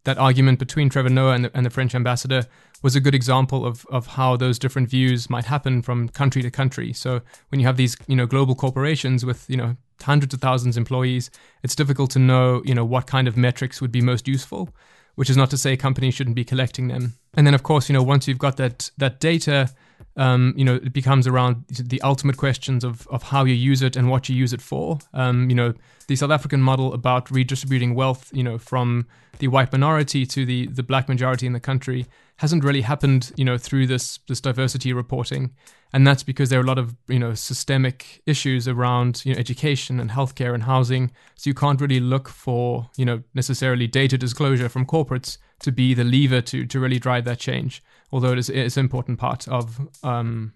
that 0.05 0.17
argument 0.17 0.59
between 0.59 0.89
Trevor 0.89 1.09
Noah 1.09 1.33
and 1.33 1.45
the, 1.45 1.51
and 1.53 1.65
the 1.65 1.69
French 1.69 1.93
ambassador 1.93 2.45
was 2.81 2.95
a 2.95 3.01
good 3.01 3.13
example 3.13 3.65
of, 3.65 3.85
of 3.87 4.07
how 4.07 4.37
those 4.37 4.57
different 4.57 4.89
views 4.89 5.29
might 5.29 5.45
happen 5.45 5.81
from 5.81 6.09
country 6.09 6.41
to 6.41 6.49
country. 6.49 6.93
So 6.93 7.21
when 7.49 7.59
you 7.59 7.65
have 7.65 7.77
these, 7.77 7.97
you 8.07 8.15
know, 8.15 8.25
global 8.25 8.55
corporations 8.55 9.25
with, 9.25 9.49
you 9.49 9.57
know, 9.57 9.75
hundreds 10.01 10.33
of 10.33 10.39
thousands 10.39 10.77
of 10.77 10.81
employees, 10.81 11.29
it's 11.63 11.75
difficult 11.75 12.11
to 12.11 12.19
know, 12.19 12.61
you 12.63 12.73
know, 12.73 12.85
what 12.85 13.07
kind 13.07 13.27
of 13.27 13.35
metrics 13.35 13.81
would 13.81 13.91
be 13.91 14.01
most 14.01 14.27
useful, 14.27 14.69
which 15.15 15.29
is 15.29 15.35
not 15.35 15.49
to 15.49 15.57
say 15.57 15.75
companies 15.75 16.13
shouldn't 16.13 16.35
be 16.35 16.45
collecting 16.45 16.87
them. 16.87 17.15
And 17.33 17.45
then 17.45 17.53
of 17.53 17.63
course, 17.63 17.89
you 17.89 17.93
know, 17.93 18.03
once 18.03 18.27
you've 18.27 18.37
got 18.37 18.55
that 18.57 18.91
that 18.97 19.19
data, 19.19 19.69
um, 20.17 20.53
you 20.57 20.65
know, 20.65 20.75
it 20.75 20.93
becomes 20.93 21.27
around 21.27 21.65
the 21.67 22.01
ultimate 22.01 22.37
questions 22.37 22.83
of, 22.83 23.07
of 23.07 23.23
how 23.23 23.45
you 23.45 23.53
use 23.53 23.81
it 23.81 23.95
and 23.95 24.09
what 24.09 24.27
you 24.29 24.35
use 24.35 24.53
it 24.53 24.61
for. 24.61 24.99
Um, 25.13 25.49
you 25.49 25.55
know, 25.55 25.73
the 26.07 26.15
South 26.15 26.31
African 26.31 26.61
model 26.61 26.93
about 26.93 27.31
redistributing 27.31 27.95
wealth, 27.95 28.29
you 28.33 28.43
know, 28.43 28.57
from 28.57 29.07
the 29.37 29.47
white 29.47 29.71
minority 29.71 30.25
to 30.25 30.45
the, 30.45 30.67
the 30.67 30.83
black 30.83 31.07
majority 31.07 31.45
in 31.45 31.53
the 31.53 31.59
country 31.59 32.05
hasn't 32.39 32.63
really 32.63 32.81
happened, 32.81 33.31
you 33.37 33.45
know, 33.45 33.57
through 33.57 33.87
this 33.87 34.19
this 34.27 34.41
diversity 34.41 34.91
reporting, 34.91 35.51
and 35.93 36.05
that's 36.05 36.23
because 36.23 36.49
there 36.49 36.59
are 36.59 36.63
a 36.63 36.67
lot 36.67 36.77
of 36.77 36.95
you 37.07 37.19
know 37.19 37.33
systemic 37.33 38.21
issues 38.25 38.67
around 38.67 39.21
you 39.25 39.33
know 39.33 39.39
education 39.39 39.99
and 39.99 40.11
healthcare 40.11 40.53
and 40.53 40.63
housing. 40.63 41.11
So 41.35 41.49
you 41.49 41.53
can't 41.53 41.79
really 41.79 41.99
look 41.99 42.27
for 42.27 42.89
you 42.97 43.05
know 43.05 43.23
necessarily 43.33 43.87
data 43.87 44.17
disclosure 44.17 44.67
from 44.67 44.85
corporates 44.85 45.37
to 45.61 45.71
be 45.71 45.93
the 45.93 46.03
lever 46.03 46.41
to 46.41 46.65
to 46.65 46.79
really 46.79 46.99
drive 46.99 47.25
that 47.25 47.39
change 47.39 47.83
although 48.11 48.31
it 48.31 48.39
is 48.39 48.49
it's 48.49 48.77
an 48.77 48.85
important 48.85 49.19
part 49.19 49.47
of 49.47 49.79
um, 50.03 50.53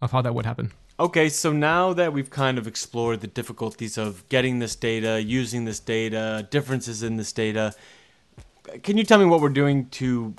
of 0.00 0.12
how 0.12 0.22
that 0.22 0.34
would 0.34 0.46
happen. 0.46 0.72
Okay, 0.98 1.28
so 1.28 1.52
now 1.52 1.92
that 1.92 2.12
we've 2.12 2.30
kind 2.30 2.56
of 2.56 2.66
explored 2.66 3.20
the 3.20 3.26
difficulties 3.26 3.98
of 3.98 4.26
getting 4.30 4.60
this 4.60 4.74
data, 4.74 5.22
using 5.22 5.66
this 5.66 5.78
data, 5.78 6.48
differences 6.50 7.02
in 7.02 7.16
this 7.16 7.32
data, 7.32 7.74
can 8.82 8.96
you 8.96 9.04
tell 9.04 9.18
me 9.18 9.26
what 9.26 9.42
we're 9.42 9.50
doing 9.50 9.90
to 9.90 10.34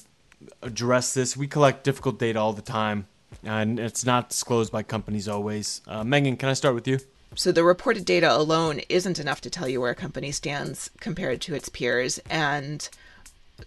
address 0.61 1.13
this? 1.13 1.35
We 1.37 1.47
collect 1.47 1.83
difficult 1.83 2.19
data 2.19 2.39
all 2.39 2.53
the 2.53 2.61
time, 2.61 3.07
and 3.43 3.79
it's 3.79 4.05
not 4.05 4.29
disclosed 4.29 4.71
by 4.71 4.83
companies 4.83 5.27
always. 5.27 5.81
Uh, 5.87 6.03
Megan, 6.03 6.37
can 6.37 6.49
I 6.49 6.53
start 6.53 6.75
with 6.75 6.87
you? 6.87 6.99
So 7.35 7.51
the 7.51 7.63
reported 7.63 8.05
data 8.05 8.35
alone 8.35 8.81
isn't 8.89 9.19
enough 9.19 9.41
to 9.41 9.49
tell 9.49 9.67
you 9.67 9.81
where 9.81 9.91
a 9.91 9.95
company 9.95 10.31
stands 10.31 10.89
compared 10.99 11.41
to 11.41 11.55
its 11.55 11.69
peers, 11.69 12.19
and 12.29 12.89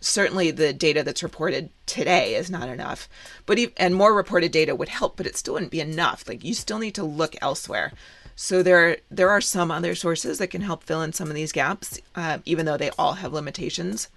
certainly 0.01 0.51
the 0.51 0.73
data 0.73 1.03
that's 1.03 1.23
reported 1.23 1.71
today 1.87 2.35
is 2.35 2.51
not 2.51 2.69
enough 2.69 3.09
but 3.47 3.59
and 3.77 3.95
more 3.95 4.15
reported 4.15 4.53
data 4.53 4.75
would 4.75 4.89
help 4.89 5.17
but 5.17 5.27
it 5.27 5.37
still 5.37 5.55
wouldn't 5.55 5.73
be 5.73 5.81
enough 5.81 6.29
like 6.29 6.45
you 6.45 6.55
still 6.55 6.79
need 6.79 6.95
to 6.95 7.03
look 7.03 7.35
elsewhere 7.43 7.93
so 8.37 8.63
there 8.63 8.99
there 9.11 9.31
are 9.31 9.41
some 9.41 9.71
other 9.71 9.95
sources 9.95 10.39
that 10.39 10.49
can 10.49 10.61
help 10.61 10.85
fill 10.85 11.03
in 11.03 11.13
some 11.13 11.29
of 11.29 11.35
these 11.35 11.53
gaps 11.53 12.01
uh, 12.15 12.39
even 12.45 12.67
though 12.67 12.77
they 12.77 12.91
all 12.91 13.15
have 13.15 13.33
limitations 13.33 14.09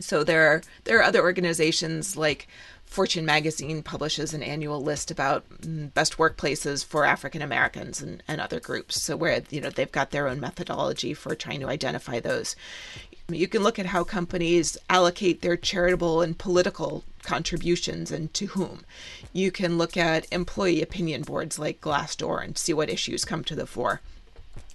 so 0.00 0.24
there 0.24 0.48
are 0.48 0.62
there 0.84 0.98
are 0.98 1.02
other 1.02 1.22
organizations 1.22 2.16
like 2.16 2.48
Fortune 2.86 3.24
magazine 3.24 3.82
publishes 3.82 4.34
an 4.34 4.42
annual 4.42 4.80
list 4.80 5.10
about 5.10 5.48
mm, 5.48 5.92
best 5.94 6.16
workplaces 6.16 6.84
for 6.84 7.04
African 7.04 7.42
Americans 7.42 8.00
and, 8.00 8.22
and 8.28 8.40
other 8.40 8.60
groups. 8.60 9.02
So 9.02 9.16
where 9.16 9.42
you 9.50 9.60
know 9.60 9.70
they've 9.70 9.90
got 9.90 10.10
their 10.10 10.28
own 10.28 10.38
methodology 10.38 11.14
for 11.14 11.34
trying 11.34 11.60
to 11.60 11.68
identify 11.68 12.20
those. 12.20 12.54
You 13.28 13.48
can 13.48 13.62
look 13.62 13.78
at 13.78 13.86
how 13.86 14.04
companies 14.04 14.76
allocate 14.90 15.40
their 15.40 15.56
charitable 15.56 16.20
and 16.20 16.38
political 16.38 17.04
contributions 17.22 18.12
and 18.12 18.32
to 18.34 18.46
whom. 18.46 18.84
You 19.32 19.50
can 19.50 19.78
look 19.78 19.96
at 19.96 20.30
employee 20.30 20.82
opinion 20.82 21.22
boards 21.22 21.58
like 21.58 21.80
Glassdoor 21.80 22.44
and 22.44 22.58
see 22.58 22.74
what 22.74 22.90
issues 22.90 23.24
come 23.24 23.42
to 23.44 23.56
the 23.56 23.66
fore. 23.66 24.02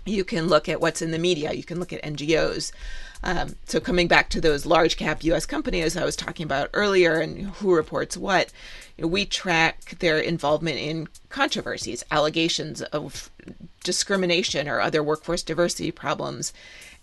You 0.10 0.24
can 0.24 0.48
look 0.48 0.68
at 0.68 0.82
what's 0.82 1.02
in 1.02 1.12
the 1.12 1.20
media. 1.20 1.54
You 1.54 1.64
can 1.64 1.80
look 1.80 1.94
at 1.94 2.04
NGOs. 2.04 2.72
Um, 3.22 3.56
so 3.66 3.80
coming 3.80 4.08
back 4.08 4.30
to 4.30 4.42
those 4.42 4.66
large 4.66 4.96
cap 4.96 5.24
U.S. 5.24 5.46
companies 5.46 5.98
I 5.98 6.06
was 6.06 6.16
talking 6.16 6.46
about 6.46 6.70
earlier, 6.74 7.20
and 7.20 7.48
who 7.48 7.76
reports 7.76 8.16
what, 8.16 8.52
you 8.98 9.04
know, 9.04 9.08
we 9.10 9.26
track 9.26 10.00
their 10.00 10.20
involvement 10.20 10.78
in 10.78 11.10
controversies, 11.28 12.04
allegations 12.12 12.82
of 12.82 13.30
discrimination 13.84 14.70
or 14.70 14.80
other 14.80 15.04
workforce 15.04 15.44
diversity 15.44 15.92
problems, 15.92 16.54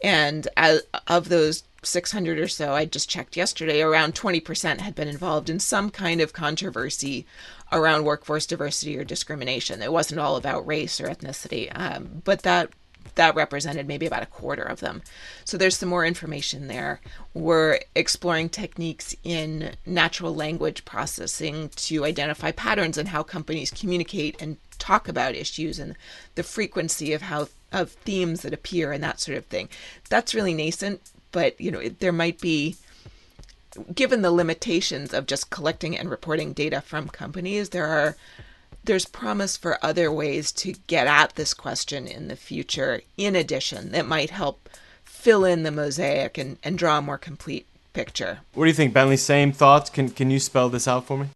and 0.03 0.49
as, 0.57 0.83
of 1.07 1.29
those 1.29 1.65
600 1.83 2.39
or 2.39 2.49
so, 2.49 2.73
I 2.73 2.85
just 2.85 3.09
checked 3.09 3.37
yesterday, 3.37 3.81
around 3.81 4.15
20% 4.15 4.81
had 4.81 4.95
been 4.95 5.09
involved 5.09 5.49
in 5.49 5.61
some 5.61 5.91
kind 5.91 6.21
of 6.21 6.33
controversy 6.33 7.27
around 7.73 8.05
workforce 8.05 8.47
diversity 8.47 8.99
or 8.99 9.05
discrimination. 9.05 9.83
It 9.83 9.93
wasn't 9.93 10.21
all 10.21 10.37
about 10.37 10.67
race 10.67 11.01
or 11.01 11.09
ethnicity, 11.09 11.71
um, 11.79 12.23
but 12.25 12.43
that 12.43 12.71
that 13.15 13.35
represented 13.35 13.87
maybe 13.87 14.07
about 14.07 14.23
a 14.23 14.27
quarter 14.27 14.63
of 14.63 14.81
them. 14.81 15.03
So 15.45 15.57
there's 15.57 15.77
some 15.77 15.89
more 15.89 16.05
information 16.05 16.69
there. 16.69 17.01
We're 17.35 17.81
exploring 17.95 18.49
techniques 18.49 19.15
in 19.25 19.75
natural 19.87 20.35
language 20.35 20.85
processing 20.85 21.71
to 21.77 22.05
identify 22.05 22.51
patterns 22.51 22.99
in 22.99 23.07
how 23.07 23.23
companies 23.23 23.71
communicate 23.71 24.41
and 24.41 24.57
talk 24.79 25.09
about 25.09 25.35
issues 25.35 25.79
and 25.79 25.97
the 26.35 26.43
frequency 26.43 27.13
of 27.13 27.23
how 27.23 27.49
of 27.73 27.91
themes 27.91 28.43
that 28.43 28.55
appear 28.55 28.93
and 28.93 29.03
that 29.03 29.21
sort 29.21 29.37
of 29.37 29.45
thing. 29.47 29.69
That's 30.09 30.35
really 30.35 30.55
nascent, 30.55 31.01
but 31.33 31.61
you 31.61 31.71
know, 31.71 31.81
it, 31.81 31.99
there 31.99 32.13
might 32.13 32.41
be 32.41 32.77
given 33.95 34.23
the 34.23 34.31
limitations 34.31 35.13
of 35.13 35.27
just 35.27 35.51
collecting 35.51 35.97
and 35.97 36.11
reporting 36.11 36.53
data 36.53 36.81
from 36.81 37.09
companies, 37.09 37.71
there 37.71 37.87
are 37.87 38.17
there's 38.87 39.05
promise 39.05 39.57
for 39.57 39.85
other 39.85 40.11
ways 40.11 40.51
to 40.53 40.73
get 40.87 41.07
at 41.07 41.35
this 41.35 41.55
question 41.55 42.07
in 42.07 42.29
the 42.29 42.37
future 42.37 43.03
in 43.17 43.37
addition 43.37 43.93
that 43.93 44.07
might 44.07 44.31
help 44.31 44.69
fill 45.05 45.45
in 45.45 45.63
the 45.63 45.71
mosaic 45.71 46.39
and, 46.39 46.59
and 46.63 46.79
draw 46.79 46.99
a 46.99 47.03
more 47.03 47.19
complete 47.19 47.67
picture. 47.93 48.41
What 48.55 48.65
do 48.65 48.69
you 48.69 48.75
think, 48.75 48.95
Bentley? 48.95 49.17
Same 49.17 49.53
thoughts? 49.53 49.91
Can 49.91 50.11
can 50.11 50.31
you 50.31 50.39
spell 50.39 50.69
this 50.69 50.87
out 50.87 51.07
for 51.07 51.19
me? 51.19 51.29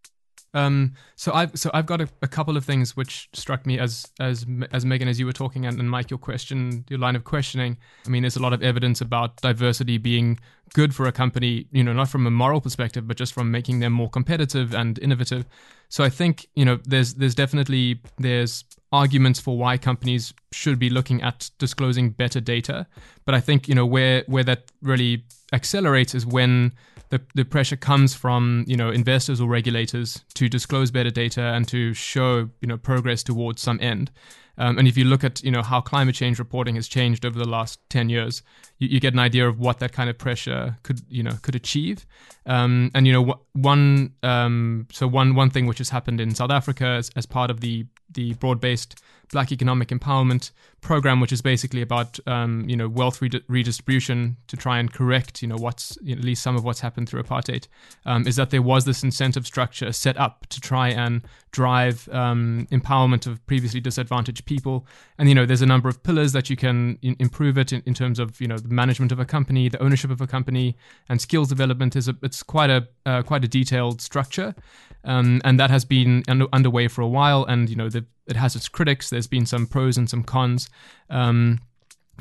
Um, 0.53 0.95
so 1.21 1.35
I've 1.35 1.51
so 1.55 1.71
I've 1.75 1.85
got 1.85 2.01
a, 2.01 2.09
a, 2.23 2.27
couple 2.27 2.57
of 2.57 2.65
things 2.65 2.97
which 2.97 3.29
struck 3.35 3.67
me 3.67 3.79
as 3.79 4.11
as 4.19 4.47
as 4.73 4.87
Megan 4.87 5.07
as 5.07 5.21
you 5.21 5.27
were 5.27 5.35
talking 5.35 5.67
and, 5.67 5.79
and 5.79 5.91
Mike 5.91 6.09
your 6.09 6.19
question 6.19 6.87
your 6.89 6.99
line 6.99 7.15
of 7.15 7.25
questioning. 7.25 7.77
I 8.07 8.09
mean, 8.09 8.23
there's 8.23 8.37
a 8.37 8.43
lot 8.43 8.55
of 8.55 8.63
evidence 8.63 9.03
about 9.03 9.39
diversity 9.43 9.99
being 9.99 10.41
good 10.73 10.95
for 10.95 11.05
a 11.05 11.13
company. 11.13 11.67
You 11.73 11.85
know, 11.85 11.93
not 11.93 12.09
from 12.09 12.27
a 12.27 12.31
moral 12.31 12.63
perspective, 12.63 13.07
but 13.07 13.19
just 13.19 13.35
from 13.35 13.51
making 13.51 13.81
them 13.81 13.93
more 13.93 14.09
competitive 14.09 14.73
and 14.73 14.99
innovative. 14.99 15.45
So 15.91 16.05
I 16.05 16.09
think 16.09 16.47
you 16.55 16.65
know 16.65 16.79
there's 16.87 17.13
there's 17.13 17.35
definitely 17.35 18.01
there's 18.17 18.65
arguments 18.91 19.41
for 19.41 19.59
why 19.59 19.77
companies 19.77 20.33
should 20.53 20.79
be 20.79 20.89
looking 20.89 21.21
at 21.21 21.51
disclosing 21.59 22.13
better 22.13 22.41
data. 22.41 22.87
But 23.27 23.35
I 23.35 23.41
think 23.41 23.69
you 23.69 23.75
know 23.75 23.85
where 23.85 24.25
where 24.27 24.45
that 24.45 24.73
really 24.81 25.25
accelerates 25.53 26.15
is 26.15 26.25
when 26.25 26.73
the, 27.11 27.21
the 27.35 27.45
pressure 27.45 27.77
comes 27.77 28.15
from 28.15 28.65
you 28.67 28.77
know 28.77 28.91
investors 28.91 29.41
or 29.41 29.49
regulators 29.49 30.25
to 30.35 30.49
disclose 30.49 30.91
better 30.91 31.10
data 31.11 31.43
and 31.43 31.67
to 31.69 31.95
show 31.95 32.51
you 32.61 32.69
know 32.69 32.77
progress 32.77 33.23
towards 33.23 33.63
some 33.63 33.79
end. 33.81 34.11
Um, 34.59 34.79
and 34.79 34.87
if 34.87 34.99
you 34.99 35.05
look 35.05 35.25
at 35.25 35.43
you 35.43 35.51
know 35.51 35.63
how 35.63 35.81
climate 35.81 36.15
change 36.15 36.39
reporting 36.39 36.75
has 36.75 36.87
changed 36.87 37.25
over 37.25 37.39
the 37.39 37.49
last 37.49 37.81
ten 37.89 38.09
years, 38.09 38.43
you, 38.79 38.89
you 38.89 39.01
get 39.01 39.15
an 39.15 39.19
idea 39.19 39.49
of 39.49 39.59
what 39.59 39.79
that 39.79 39.93
kind 39.93 40.11
of 40.11 40.19
pressure 40.19 40.77
could 40.83 41.01
you 41.09 41.23
know 41.23 41.39
could 41.43 41.55
achieve. 41.55 42.07
Um, 42.47 42.91
and 42.95 43.07
you 43.07 43.13
know 43.13 43.41
one 43.53 44.13
um, 44.23 44.87
so 44.93 45.07
one 45.07 45.35
one 45.35 45.51
thing 45.51 45.67
which 45.67 45.79
has 45.79 45.91
happened 45.91 46.21
in 46.21 46.35
South 46.35 46.51
Africa 46.51 46.87
as, 46.87 47.11
as 47.17 47.27
part 47.27 47.51
of 47.51 47.61
the 47.61 47.87
the 48.13 48.35
broad 48.35 48.61
based 48.61 49.01
Black 49.33 49.53
Economic 49.53 49.89
Empowerment 49.89 50.51
program, 50.81 51.21
which 51.21 51.33
is 51.33 51.43
basically 51.43 51.83
about 51.83 52.19
um, 52.27 52.69
you 52.69 52.77
know 52.77 52.89
wealth 52.89 53.23
redistribution 53.49 54.37
to 54.49 54.57
try 54.57 54.79
and 54.79 54.93
correct 54.93 55.43
you 55.43 55.49
know 55.49 55.57
what's 55.57 55.97
you 56.03 56.15
know, 56.15 56.19
at 56.19 56.25
least 56.25 56.43
some 56.43 56.57
of 56.57 56.65
what's 56.65 56.81
happened 56.81 57.09
through 57.09 57.23
apartheid, 57.23 57.69
um, 58.07 58.27
is 58.27 58.37
that 58.37 58.51
there 58.51 58.63
was 58.63 58.85
this 58.85 59.05
incentive 59.05 59.47
structure 59.47 59.93
set 59.93 60.17
up 60.19 60.47
to 60.47 60.61
try 60.61 60.89
and 60.89 61.23
drive 61.53 62.09
um, 62.13 62.67
empowerment 62.71 63.27
of 63.27 63.45
previously 63.47 63.81
disadvantaged 63.81 64.45
people. 64.47 64.87
And 65.19 65.29
you 65.29 65.35
know 65.35 65.47
there's 65.47 65.63
a 65.63 65.67
number 65.67 65.89
of 65.89 66.03
pillars 66.03 66.33
that 66.33 66.51
you 66.51 66.57
can 66.57 66.99
in- 67.03 67.17
improve 67.19 67.57
it 67.57 67.73
in, 67.73 67.83
in, 67.87 67.95
terms 67.95 68.19
of 68.19 68.41
you 68.41 68.49
know 68.49 68.59
the 68.59 68.69
management 68.69 69.13
of 69.13 69.21
a 69.21 69.25
company, 69.25 69.69
the 69.69 69.83
ownership 69.83 70.11
of 70.11 70.21
a 70.21 70.27
company, 70.27 70.77
and 71.09 71.21
skills 71.21 71.49
development. 71.49 71.95
Is 71.95 72.09
a, 72.09 72.17
it's 72.23 72.43
quite 72.43 72.71
a 72.71 72.89
uh, 73.07 73.23
quite 73.23 73.45
a 73.45 73.49
detailed 73.49 74.01
structure, 74.01 74.55
um, 75.05 75.41
and 75.45 75.59
that 75.59 75.71
has 75.71 75.85
been 75.85 76.23
under- 76.29 76.49
underway 76.53 76.89
for 76.89 77.03
a 77.03 77.09
while. 77.09 77.45
And 77.45 77.69
you 77.69 77.77
know 77.77 77.89
the 77.89 78.05
it 78.27 78.37
has 78.37 78.57
its 78.57 78.69
critics. 78.69 79.11
There's 79.11 79.27
been 79.27 79.47
some 79.47 79.67
pros 79.67 79.97
and 79.97 80.09
some 80.09 80.23
cons, 80.23 80.69
um, 81.09 81.61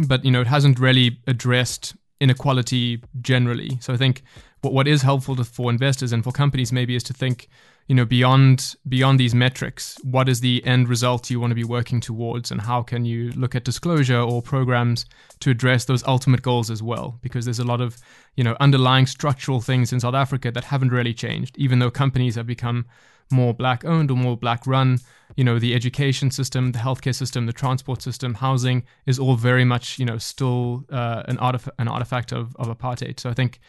but 0.07 0.25
you 0.25 0.31
know 0.31 0.41
it 0.41 0.47
hasn't 0.47 0.79
really 0.79 1.19
addressed 1.27 1.95
inequality 2.19 3.01
generally. 3.21 3.77
So 3.81 3.93
I 3.93 3.97
think 3.97 4.23
what 4.61 4.73
what 4.73 4.87
is 4.87 5.01
helpful 5.01 5.35
to, 5.35 5.43
for 5.43 5.69
investors 5.69 6.11
and 6.11 6.23
for 6.23 6.31
companies 6.31 6.71
maybe 6.71 6.95
is 6.95 7.03
to 7.03 7.13
think 7.13 7.47
you 7.87 7.95
know 7.95 8.05
beyond 8.05 8.75
beyond 8.87 9.19
these 9.19 9.33
metrics 9.33 9.97
what 10.03 10.29
is 10.29 10.41
the 10.41 10.63
end 10.65 10.87
result 10.87 11.29
you 11.29 11.39
want 11.39 11.51
to 11.51 11.55
be 11.55 11.63
working 11.63 11.99
towards 11.99 12.51
and 12.51 12.61
how 12.61 12.81
can 12.81 13.05
you 13.05 13.31
look 13.31 13.55
at 13.55 13.63
disclosure 13.63 14.19
or 14.19 14.41
programs 14.41 15.05
to 15.39 15.49
address 15.49 15.85
those 15.85 16.05
ultimate 16.07 16.41
goals 16.41 16.69
as 16.69 16.83
well 16.83 17.17
because 17.21 17.45
there's 17.45 17.59
a 17.59 17.63
lot 17.63 17.81
of 17.81 17.97
you 18.35 18.43
know 18.43 18.55
underlying 18.59 19.05
structural 19.05 19.61
things 19.61 19.91
in 19.91 19.99
South 19.99 20.15
Africa 20.15 20.51
that 20.51 20.65
haven't 20.65 20.91
really 20.91 21.13
changed 21.13 21.57
even 21.57 21.79
though 21.79 21.91
companies 21.91 22.35
have 22.35 22.47
become 22.47 22.85
more 23.31 23.53
black 23.53 23.85
owned 23.85 24.11
or 24.11 24.17
more 24.17 24.37
black 24.37 24.65
run. 24.65 24.99
You 25.35 25.43
know, 25.43 25.59
the 25.59 25.75
education 25.75 26.31
system, 26.31 26.71
the 26.71 26.79
healthcare 26.79 27.13
system, 27.13 27.45
the 27.45 27.53
transport 27.53 28.01
system, 28.01 28.33
housing 28.35 28.83
is 29.05 29.19
all 29.19 29.35
very 29.35 29.63
much, 29.63 29.99
you 29.99 30.05
know, 30.05 30.17
still 30.17 30.85
uh, 30.91 31.23
an, 31.27 31.37
artif- 31.37 31.69
an 31.77 31.87
artifact 31.87 32.31
of, 32.31 32.55
of 32.55 32.67
apartheid. 32.67 33.19
So 33.19 33.29
I 33.29 33.33
think 33.33 33.59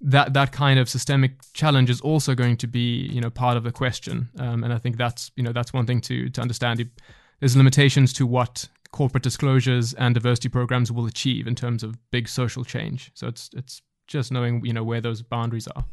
that 0.00 0.32
that 0.32 0.52
kind 0.52 0.78
of 0.78 0.88
systemic 0.88 1.32
challenge 1.52 1.90
is 1.90 2.00
also 2.00 2.34
going 2.34 2.56
to 2.58 2.66
be, 2.66 3.08
you 3.12 3.20
know, 3.20 3.30
part 3.30 3.56
of 3.56 3.64
the 3.64 3.72
question. 3.72 4.28
Um, 4.38 4.64
and 4.64 4.72
I 4.72 4.78
think 4.78 4.96
that's, 4.96 5.30
you 5.36 5.42
know, 5.42 5.52
that's 5.52 5.72
one 5.72 5.86
thing 5.86 6.00
to 6.02 6.28
to 6.30 6.40
understand. 6.40 6.88
There's 7.40 7.56
limitations 7.56 8.12
to 8.14 8.26
what 8.26 8.68
corporate 8.90 9.22
disclosures 9.22 9.94
and 9.94 10.14
diversity 10.14 10.48
programs 10.48 10.90
will 10.90 11.06
achieve 11.06 11.46
in 11.46 11.54
terms 11.54 11.82
of 11.82 11.96
big 12.10 12.28
social 12.28 12.64
change. 12.64 13.10
So 13.14 13.26
it's 13.26 13.50
it's 13.54 13.82
just 14.06 14.32
knowing, 14.32 14.64
you 14.64 14.72
know, 14.72 14.84
where 14.84 15.00
those 15.00 15.22
boundaries 15.22 15.68
are. 15.68 15.84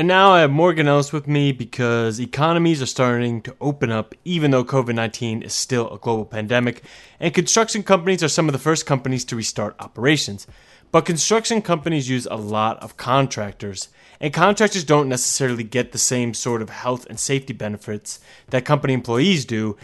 And 0.00 0.08
now 0.08 0.30
I 0.30 0.40
have 0.40 0.50
Morgan 0.50 0.88
Ellis 0.88 1.12
with 1.12 1.28
me 1.28 1.52
because 1.52 2.18
economies 2.18 2.80
are 2.80 2.86
starting 2.86 3.42
to 3.42 3.54
open 3.60 3.92
up, 3.92 4.14
even 4.24 4.50
though 4.50 4.64
COVID 4.64 4.94
19 4.94 5.42
is 5.42 5.52
still 5.52 5.92
a 5.92 5.98
global 5.98 6.24
pandemic. 6.24 6.82
And 7.20 7.34
construction 7.34 7.82
companies 7.82 8.22
are 8.22 8.28
some 8.28 8.48
of 8.48 8.54
the 8.54 8.58
first 8.58 8.86
companies 8.86 9.26
to 9.26 9.36
restart 9.36 9.76
operations. 9.78 10.46
But 10.90 11.04
construction 11.04 11.60
companies 11.60 12.08
use 12.08 12.24
a 12.24 12.36
lot 12.36 12.82
of 12.82 12.96
contractors, 12.96 13.90
and 14.22 14.32
contractors 14.32 14.84
don't 14.84 15.06
necessarily 15.06 15.64
get 15.64 15.92
the 15.92 15.98
same 15.98 16.32
sort 16.32 16.62
of 16.62 16.70
health 16.70 17.04
and 17.10 17.20
safety 17.20 17.52
benefits 17.52 18.20
that 18.48 18.64
company 18.64 18.94
employees 18.94 19.44
do. 19.44 19.76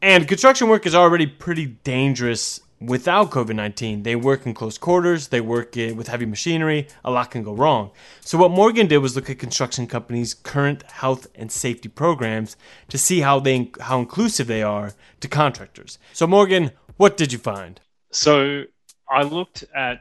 And 0.00 0.28
construction 0.28 0.68
work 0.68 0.86
is 0.86 0.94
already 0.94 1.26
pretty 1.26 1.66
dangerous 1.66 2.60
without 2.86 3.30
COVID 3.30 3.54
19, 3.54 4.02
they 4.02 4.16
work 4.16 4.46
in 4.46 4.54
close 4.54 4.78
quarters, 4.78 5.28
they 5.28 5.40
work 5.40 5.74
with 5.76 6.08
heavy 6.08 6.26
machinery, 6.26 6.88
a 7.04 7.10
lot 7.10 7.30
can 7.30 7.42
go 7.42 7.52
wrong. 7.52 7.90
So, 8.20 8.38
what 8.38 8.50
Morgan 8.50 8.86
did 8.86 8.98
was 8.98 9.16
look 9.16 9.30
at 9.30 9.38
construction 9.38 9.86
companies' 9.86 10.34
current 10.34 10.82
health 10.90 11.26
and 11.34 11.50
safety 11.50 11.88
programs 11.88 12.56
to 12.88 12.98
see 12.98 13.20
how, 13.20 13.40
they, 13.40 13.70
how 13.80 13.98
inclusive 13.98 14.46
they 14.46 14.62
are 14.62 14.92
to 15.20 15.28
contractors. 15.28 15.98
So, 16.12 16.26
Morgan, 16.26 16.72
what 16.96 17.16
did 17.16 17.32
you 17.32 17.38
find? 17.38 17.80
So, 18.10 18.64
I 19.08 19.22
looked 19.22 19.64
at 19.74 20.00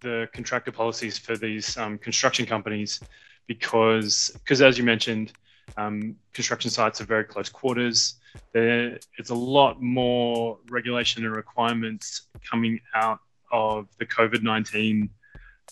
the 0.00 0.28
contractor 0.32 0.72
policies 0.72 1.18
for 1.18 1.36
these 1.36 1.76
um, 1.76 1.98
construction 1.98 2.46
companies 2.46 3.00
because, 3.46 4.30
because 4.34 4.62
as 4.62 4.78
you 4.78 4.84
mentioned, 4.84 5.32
um, 5.76 6.16
construction 6.32 6.70
sites 6.70 7.00
are 7.00 7.04
very 7.04 7.24
close 7.24 7.48
quarters. 7.48 8.14
There 8.52 8.98
is 9.18 9.30
a 9.30 9.34
lot 9.34 9.80
more 9.80 10.58
regulation 10.68 11.24
and 11.24 11.34
requirements 11.34 12.28
coming 12.48 12.80
out 12.94 13.20
of 13.52 13.88
the 13.98 14.06
COVID 14.06 14.42
19 14.42 15.10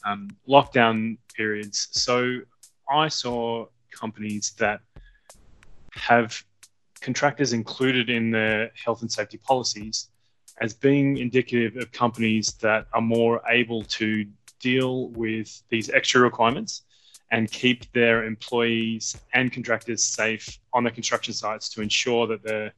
um, 0.05 0.29
lockdown 0.49 1.19
periods. 1.35 1.89
So 1.93 2.41
I 2.91 3.09
saw 3.09 3.67
companies 3.93 4.53
that 4.59 4.81
have 5.93 6.43
contractors 7.01 7.53
included 7.53 8.11
in 8.11 8.31
their 8.31 8.71
health 8.85 9.03
and 9.03 9.11
safety 9.11 9.39
policies 9.39 10.11
as 10.61 10.75
being 10.75 11.19
indicative 11.19 11.77
of 11.77 11.93
companies 11.93 12.53
that 12.61 12.87
are 12.93 13.01
more 13.01 13.41
able 13.49 13.83
to 13.85 14.27
deal 14.61 15.09
with 15.11 15.63
these 15.69 15.89
extra 15.91 16.21
requirements 16.21 16.83
and 17.31 17.51
keep 17.51 17.91
their 17.93 18.25
employees 18.25 19.17
and 19.35 19.53
contractors 19.53 20.03
safe 20.03 20.59
on 20.73 20.85
the 20.85 20.91
construction 20.91 21.35
sites 21.35 21.69
to 21.69 21.83
ensure 21.83 22.27
that 22.27 22.43
the 22.43 22.73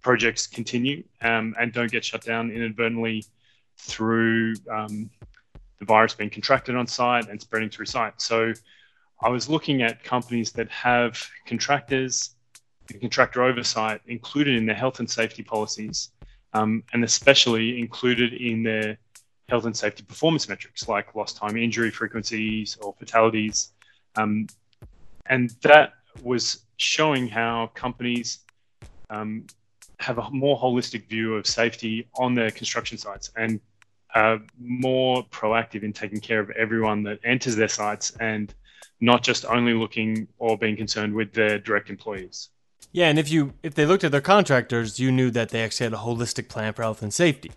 projects 0.00 0.46
continue 0.46 1.02
um, 1.20 1.54
and 1.58 1.72
don't 1.72 1.90
get 1.90 2.04
shut 2.04 2.22
down 2.22 2.50
inadvertently 2.50 3.24
through 3.76 4.54
um, 4.70 5.10
the 5.78 5.84
virus 5.84 6.14
being 6.14 6.30
contracted 6.30 6.74
on 6.76 6.86
site 6.86 7.28
and 7.28 7.40
spreading 7.40 7.70
through 7.70 7.86
site. 7.86 8.20
So 8.20 8.52
I 9.22 9.28
was 9.28 9.48
looking 9.48 9.82
at 9.82 10.02
companies 10.02 10.50
that 10.52 10.68
have 10.70 11.24
contractors 11.46 12.34
and 12.90 13.00
contractor 13.00 13.42
oversight 13.44 14.00
included 14.06 14.56
in 14.56 14.66
their 14.66 14.74
health 14.74 14.98
and 14.98 15.08
safety 15.08 15.42
policies, 15.42 16.10
um, 16.54 16.82
and 16.92 17.04
especially 17.04 17.78
included 17.78 18.32
in 18.32 18.64
their 18.64 18.98
health 19.48 19.64
and 19.64 19.76
safety 19.76 20.02
performance 20.02 20.48
metrics 20.48 20.88
like 20.88 21.14
lost 21.14 21.36
time 21.36 21.56
injury 21.56 21.90
frequencies 21.90 22.76
or 22.80 22.94
fatalities 22.98 23.72
um, 24.16 24.46
and 25.26 25.50
that 25.62 25.94
was 26.22 26.64
showing 26.76 27.28
how 27.28 27.70
companies 27.74 28.40
um, 29.10 29.46
have 29.98 30.18
a 30.18 30.30
more 30.30 30.58
holistic 30.58 31.06
view 31.08 31.34
of 31.36 31.46
safety 31.46 32.08
on 32.16 32.34
their 32.34 32.50
construction 32.50 32.98
sites 32.98 33.30
and 33.36 33.60
are 34.14 34.40
more 34.60 35.24
proactive 35.24 35.82
in 35.82 35.92
taking 35.92 36.20
care 36.20 36.40
of 36.40 36.50
everyone 36.50 37.02
that 37.02 37.18
enters 37.24 37.56
their 37.56 37.68
sites 37.68 38.10
and 38.20 38.54
not 39.00 39.22
just 39.22 39.44
only 39.46 39.74
looking 39.74 40.28
or 40.38 40.58
being 40.58 40.76
concerned 40.76 41.14
with 41.14 41.32
their 41.32 41.58
direct 41.58 41.88
employees. 41.88 42.50
Yeah, 42.92 43.08
and 43.08 43.18
if 43.18 43.30
you 43.30 43.54
if 43.62 43.74
they 43.74 43.86
looked 43.86 44.04
at 44.04 44.12
their 44.12 44.20
contractors, 44.20 44.98
you 44.98 45.10
knew 45.10 45.30
that 45.30 45.48
they 45.48 45.62
actually 45.62 45.84
had 45.84 45.94
a 45.94 45.98
holistic 45.98 46.48
plan 46.48 46.74
for 46.74 46.82
health 46.82 47.02
and 47.02 47.12
safety. 47.12 47.52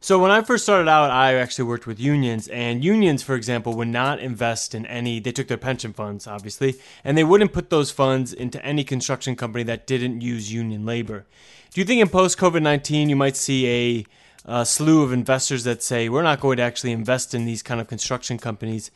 So 0.00 0.20
when 0.20 0.30
I 0.30 0.42
first 0.42 0.62
started 0.62 0.88
out, 0.88 1.10
I 1.10 1.34
actually 1.34 1.64
worked 1.64 1.86
with 1.86 1.98
unions, 1.98 2.46
and 2.48 2.84
unions, 2.84 3.24
for 3.24 3.34
example, 3.34 3.74
would 3.74 3.88
not 3.88 4.20
invest 4.20 4.72
in 4.72 4.86
any. 4.86 5.18
They 5.18 5.32
took 5.32 5.48
their 5.48 5.56
pension 5.56 5.92
funds, 5.92 6.28
obviously, 6.28 6.76
and 7.02 7.18
they 7.18 7.24
wouldn't 7.24 7.52
put 7.52 7.68
those 7.68 7.90
funds 7.90 8.32
into 8.32 8.64
any 8.64 8.84
construction 8.84 9.34
company 9.34 9.64
that 9.64 9.88
didn't 9.88 10.20
use 10.20 10.52
union 10.52 10.86
labor. 10.86 11.26
Do 11.74 11.80
you 11.80 11.84
think 11.84 12.00
in 12.00 12.08
post 12.08 12.38
COVID 12.38 12.62
nineteen 12.62 13.08
you 13.08 13.16
might 13.16 13.36
see 13.36 14.06
a, 14.46 14.50
a 14.60 14.64
slew 14.64 15.02
of 15.02 15.12
investors 15.12 15.64
that 15.64 15.82
say 15.82 16.08
we're 16.08 16.22
not 16.22 16.38
going 16.38 16.58
to 16.58 16.62
actually 16.62 16.92
invest 16.92 17.34
in 17.34 17.44
these 17.44 17.62
kind 17.62 17.80
of 17.80 17.88
construction 17.88 18.38
companies 18.38 18.92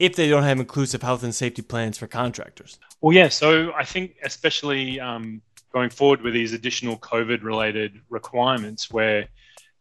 if 0.00 0.16
they 0.16 0.28
don't 0.28 0.42
have 0.42 0.58
inclusive 0.58 1.02
health 1.02 1.22
and 1.22 1.34
safety 1.34 1.62
plans 1.62 1.96
for 1.96 2.08
contractors? 2.08 2.78
Well, 3.00 3.14
yeah. 3.14 3.28
So 3.28 3.72
I 3.72 3.84
think 3.84 4.16
especially 4.24 4.98
um, 4.98 5.42
going 5.72 5.90
forward 5.90 6.22
with 6.22 6.34
these 6.34 6.52
additional 6.52 6.98
COVID 6.98 7.44
related 7.44 8.00
requirements 8.08 8.90
where 8.90 9.28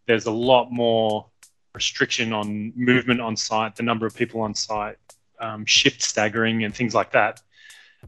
there's 0.10 0.26
a 0.26 0.32
lot 0.32 0.72
more 0.72 1.28
restriction 1.76 2.34
on 2.34 2.74
movement 2.76 3.22
on 3.22 3.38
site, 3.38 3.76
the 3.76 3.84
number 3.84 4.08
of 4.08 4.16
people 4.16 4.42
on 4.42 4.56
site, 4.56 4.98
um, 5.40 5.64
shift 5.68 6.02
staggering, 6.02 6.64
and 6.64 6.74
things 6.74 6.96
like 6.96 7.12
that. 7.12 7.44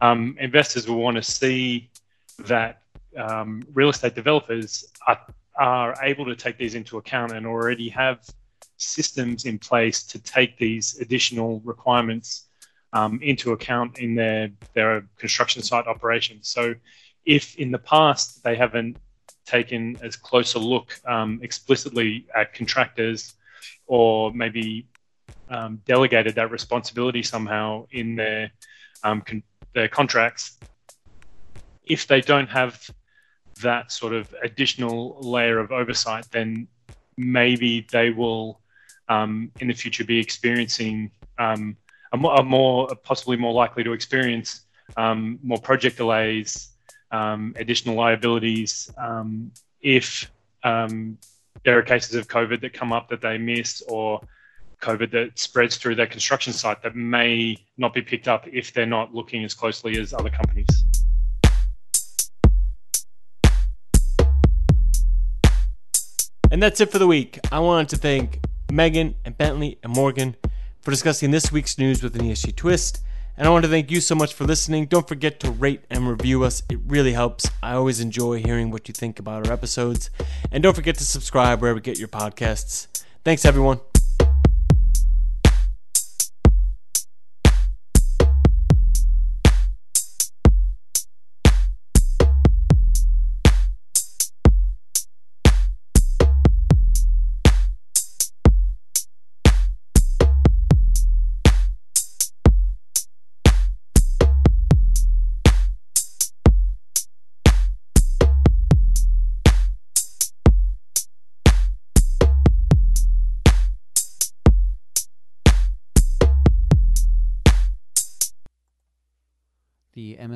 Um, 0.02 0.36
investors 0.40 0.88
will 0.88 1.00
want 1.00 1.18
to 1.18 1.22
see 1.22 1.92
that 2.40 2.82
um, 3.16 3.62
real 3.72 3.90
estate 3.90 4.16
developers 4.16 4.84
are, 5.08 5.20
are 5.56 5.96
able 6.02 6.26
to 6.26 6.36
take 6.36 6.58
these 6.58 6.74
into 6.74 6.98
account 6.98 7.34
and 7.34 7.46
already 7.46 7.90
have 7.90 8.28
systems 8.78 9.46
in 9.46 9.60
place 9.60 10.02
to 10.06 10.18
take 10.18 10.58
these 10.58 10.98
additional 11.02 11.62
requirements 11.64 12.48
um, 12.94 13.20
into 13.22 13.52
account 13.52 14.00
in 14.00 14.16
their 14.16 14.50
their 14.74 15.06
construction 15.18 15.62
site 15.62 15.86
operations. 15.86 16.48
So, 16.48 16.74
if 17.26 17.56
in 17.58 17.70
the 17.70 17.84
past 17.94 18.44
they 18.44 18.56
haven't 18.56 18.98
taken 19.58 19.98
as 20.02 20.16
close 20.16 20.54
a 20.56 20.60
look 20.60 20.88
um, 21.06 21.40
explicitly 21.44 22.26
at 22.40 22.54
contractors, 22.54 23.36
or 23.88 24.32
maybe 24.34 24.88
um, 25.50 25.82
delegated 25.86 26.34
that 26.36 26.50
responsibility 26.52 27.24
somehow 27.24 27.86
in 27.92 28.16
their 28.16 28.52
um, 29.04 29.22
con- 29.22 29.44
their 29.74 29.90
contracts, 30.00 30.58
if 31.86 32.08
they 32.08 32.22
don't 32.22 32.50
have 32.50 32.74
that 33.62 33.92
sort 33.92 34.14
of 34.14 34.34
additional 34.44 35.00
layer 35.22 35.60
of 35.60 35.72
oversight, 35.72 36.26
then 36.32 36.68
maybe 37.18 37.86
they 37.92 38.10
will 38.10 38.60
um, 39.10 39.52
in 39.60 39.68
the 39.68 39.74
future 39.74 40.06
be 40.06 40.20
experiencing 40.20 41.12
um, 41.38 41.76
more, 42.18 42.88
possibly 43.04 43.38
more 43.38 43.54
likely 43.54 43.84
to 43.84 43.94
experience 43.94 44.66
um, 44.98 45.40
more 45.44 45.60
project 45.60 45.98
delays, 45.98 46.72
additional 47.12 47.96
liabilities 47.96 48.92
um, 48.98 49.52
if 49.82 50.32
um, 50.64 51.18
there 51.64 51.78
are 51.78 51.82
cases 51.82 52.16
of 52.16 52.28
COVID 52.28 52.62
that 52.62 52.74
come 52.74 52.94
up 52.94 53.10
that 53.10 53.22
they 53.22 53.38
miss 53.38 53.82
or 53.88 54.22
COVID 54.82 55.12
that 55.12 55.38
spreads 55.38 55.78
through 55.78 55.96
their 55.96 56.08
construction 56.08 56.54
site 56.54 56.82
that 56.82 56.96
may 56.96 57.58
not 57.78 57.94
be 57.94 58.02
picked 58.02 58.28
up 58.28 58.48
if 58.48 58.74
they're 58.74 58.86
not 58.86 59.14
looking 59.14 59.44
as 59.44 59.54
closely 59.54 60.00
as 60.00 60.14
other 60.14 60.30
companies. 60.30 60.68
And 66.52 66.62
that's 66.62 66.82
it 66.82 66.92
for 66.92 67.00
the 67.00 67.08
week. 67.08 67.40
I 67.52 67.60
wanted 67.60 67.90
to 67.90 67.98
thank 67.98 68.40
Megan 68.72 69.16
and 69.24 69.38
Bentley 69.38 69.80
and 69.84 69.94
Morgan 69.94 70.36
for 70.82 70.92
discussing 70.92 71.32
this 71.32 71.52
week's 71.52 71.78
news 71.78 72.04
with 72.04 72.16
an 72.16 72.24
ESG 72.24 72.56
twist. 72.56 73.02
And 73.42 73.48
I 73.48 73.52
want 73.52 73.66
to 73.66 73.72
thank 73.72 73.90
you 73.90 74.02
so 74.02 74.14
much 74.14 74.36
for 74.36 74.44
listening. 74.44 74.86
Don't 74.86 75.08
forget 75.08 75.40
to 75.40 75.50
rate 75.50 75.84
and 75.90 76.08
review 76.08 76.44
us, 76.44 76.62
it 76.70 76.78
really 76.86 77.14
helps. 77.14 77.50
I 77.64 77.74
always 77.74 78.00
enjoy 78.00 78.44
hearing 78.44 78.70
what 78.70 78.88
you 78.88 78.94
think 78.94 79.18
about 79.18 79.48
our 79.48 79.54
episodes. 79.54 80.12
And 80.52 80.62
don't 80.62 80.76
forget 80.76 80.96
to 81.00 81.04
subscribe 81.04 81.60
wherever 81.60 81.80
you 81.80 81.82
get 81.82 81.98
your 81.98 82.08
podcasts. 82.08 82.86
Thanks, 83.24 83.44
everyone. 83.44 83.80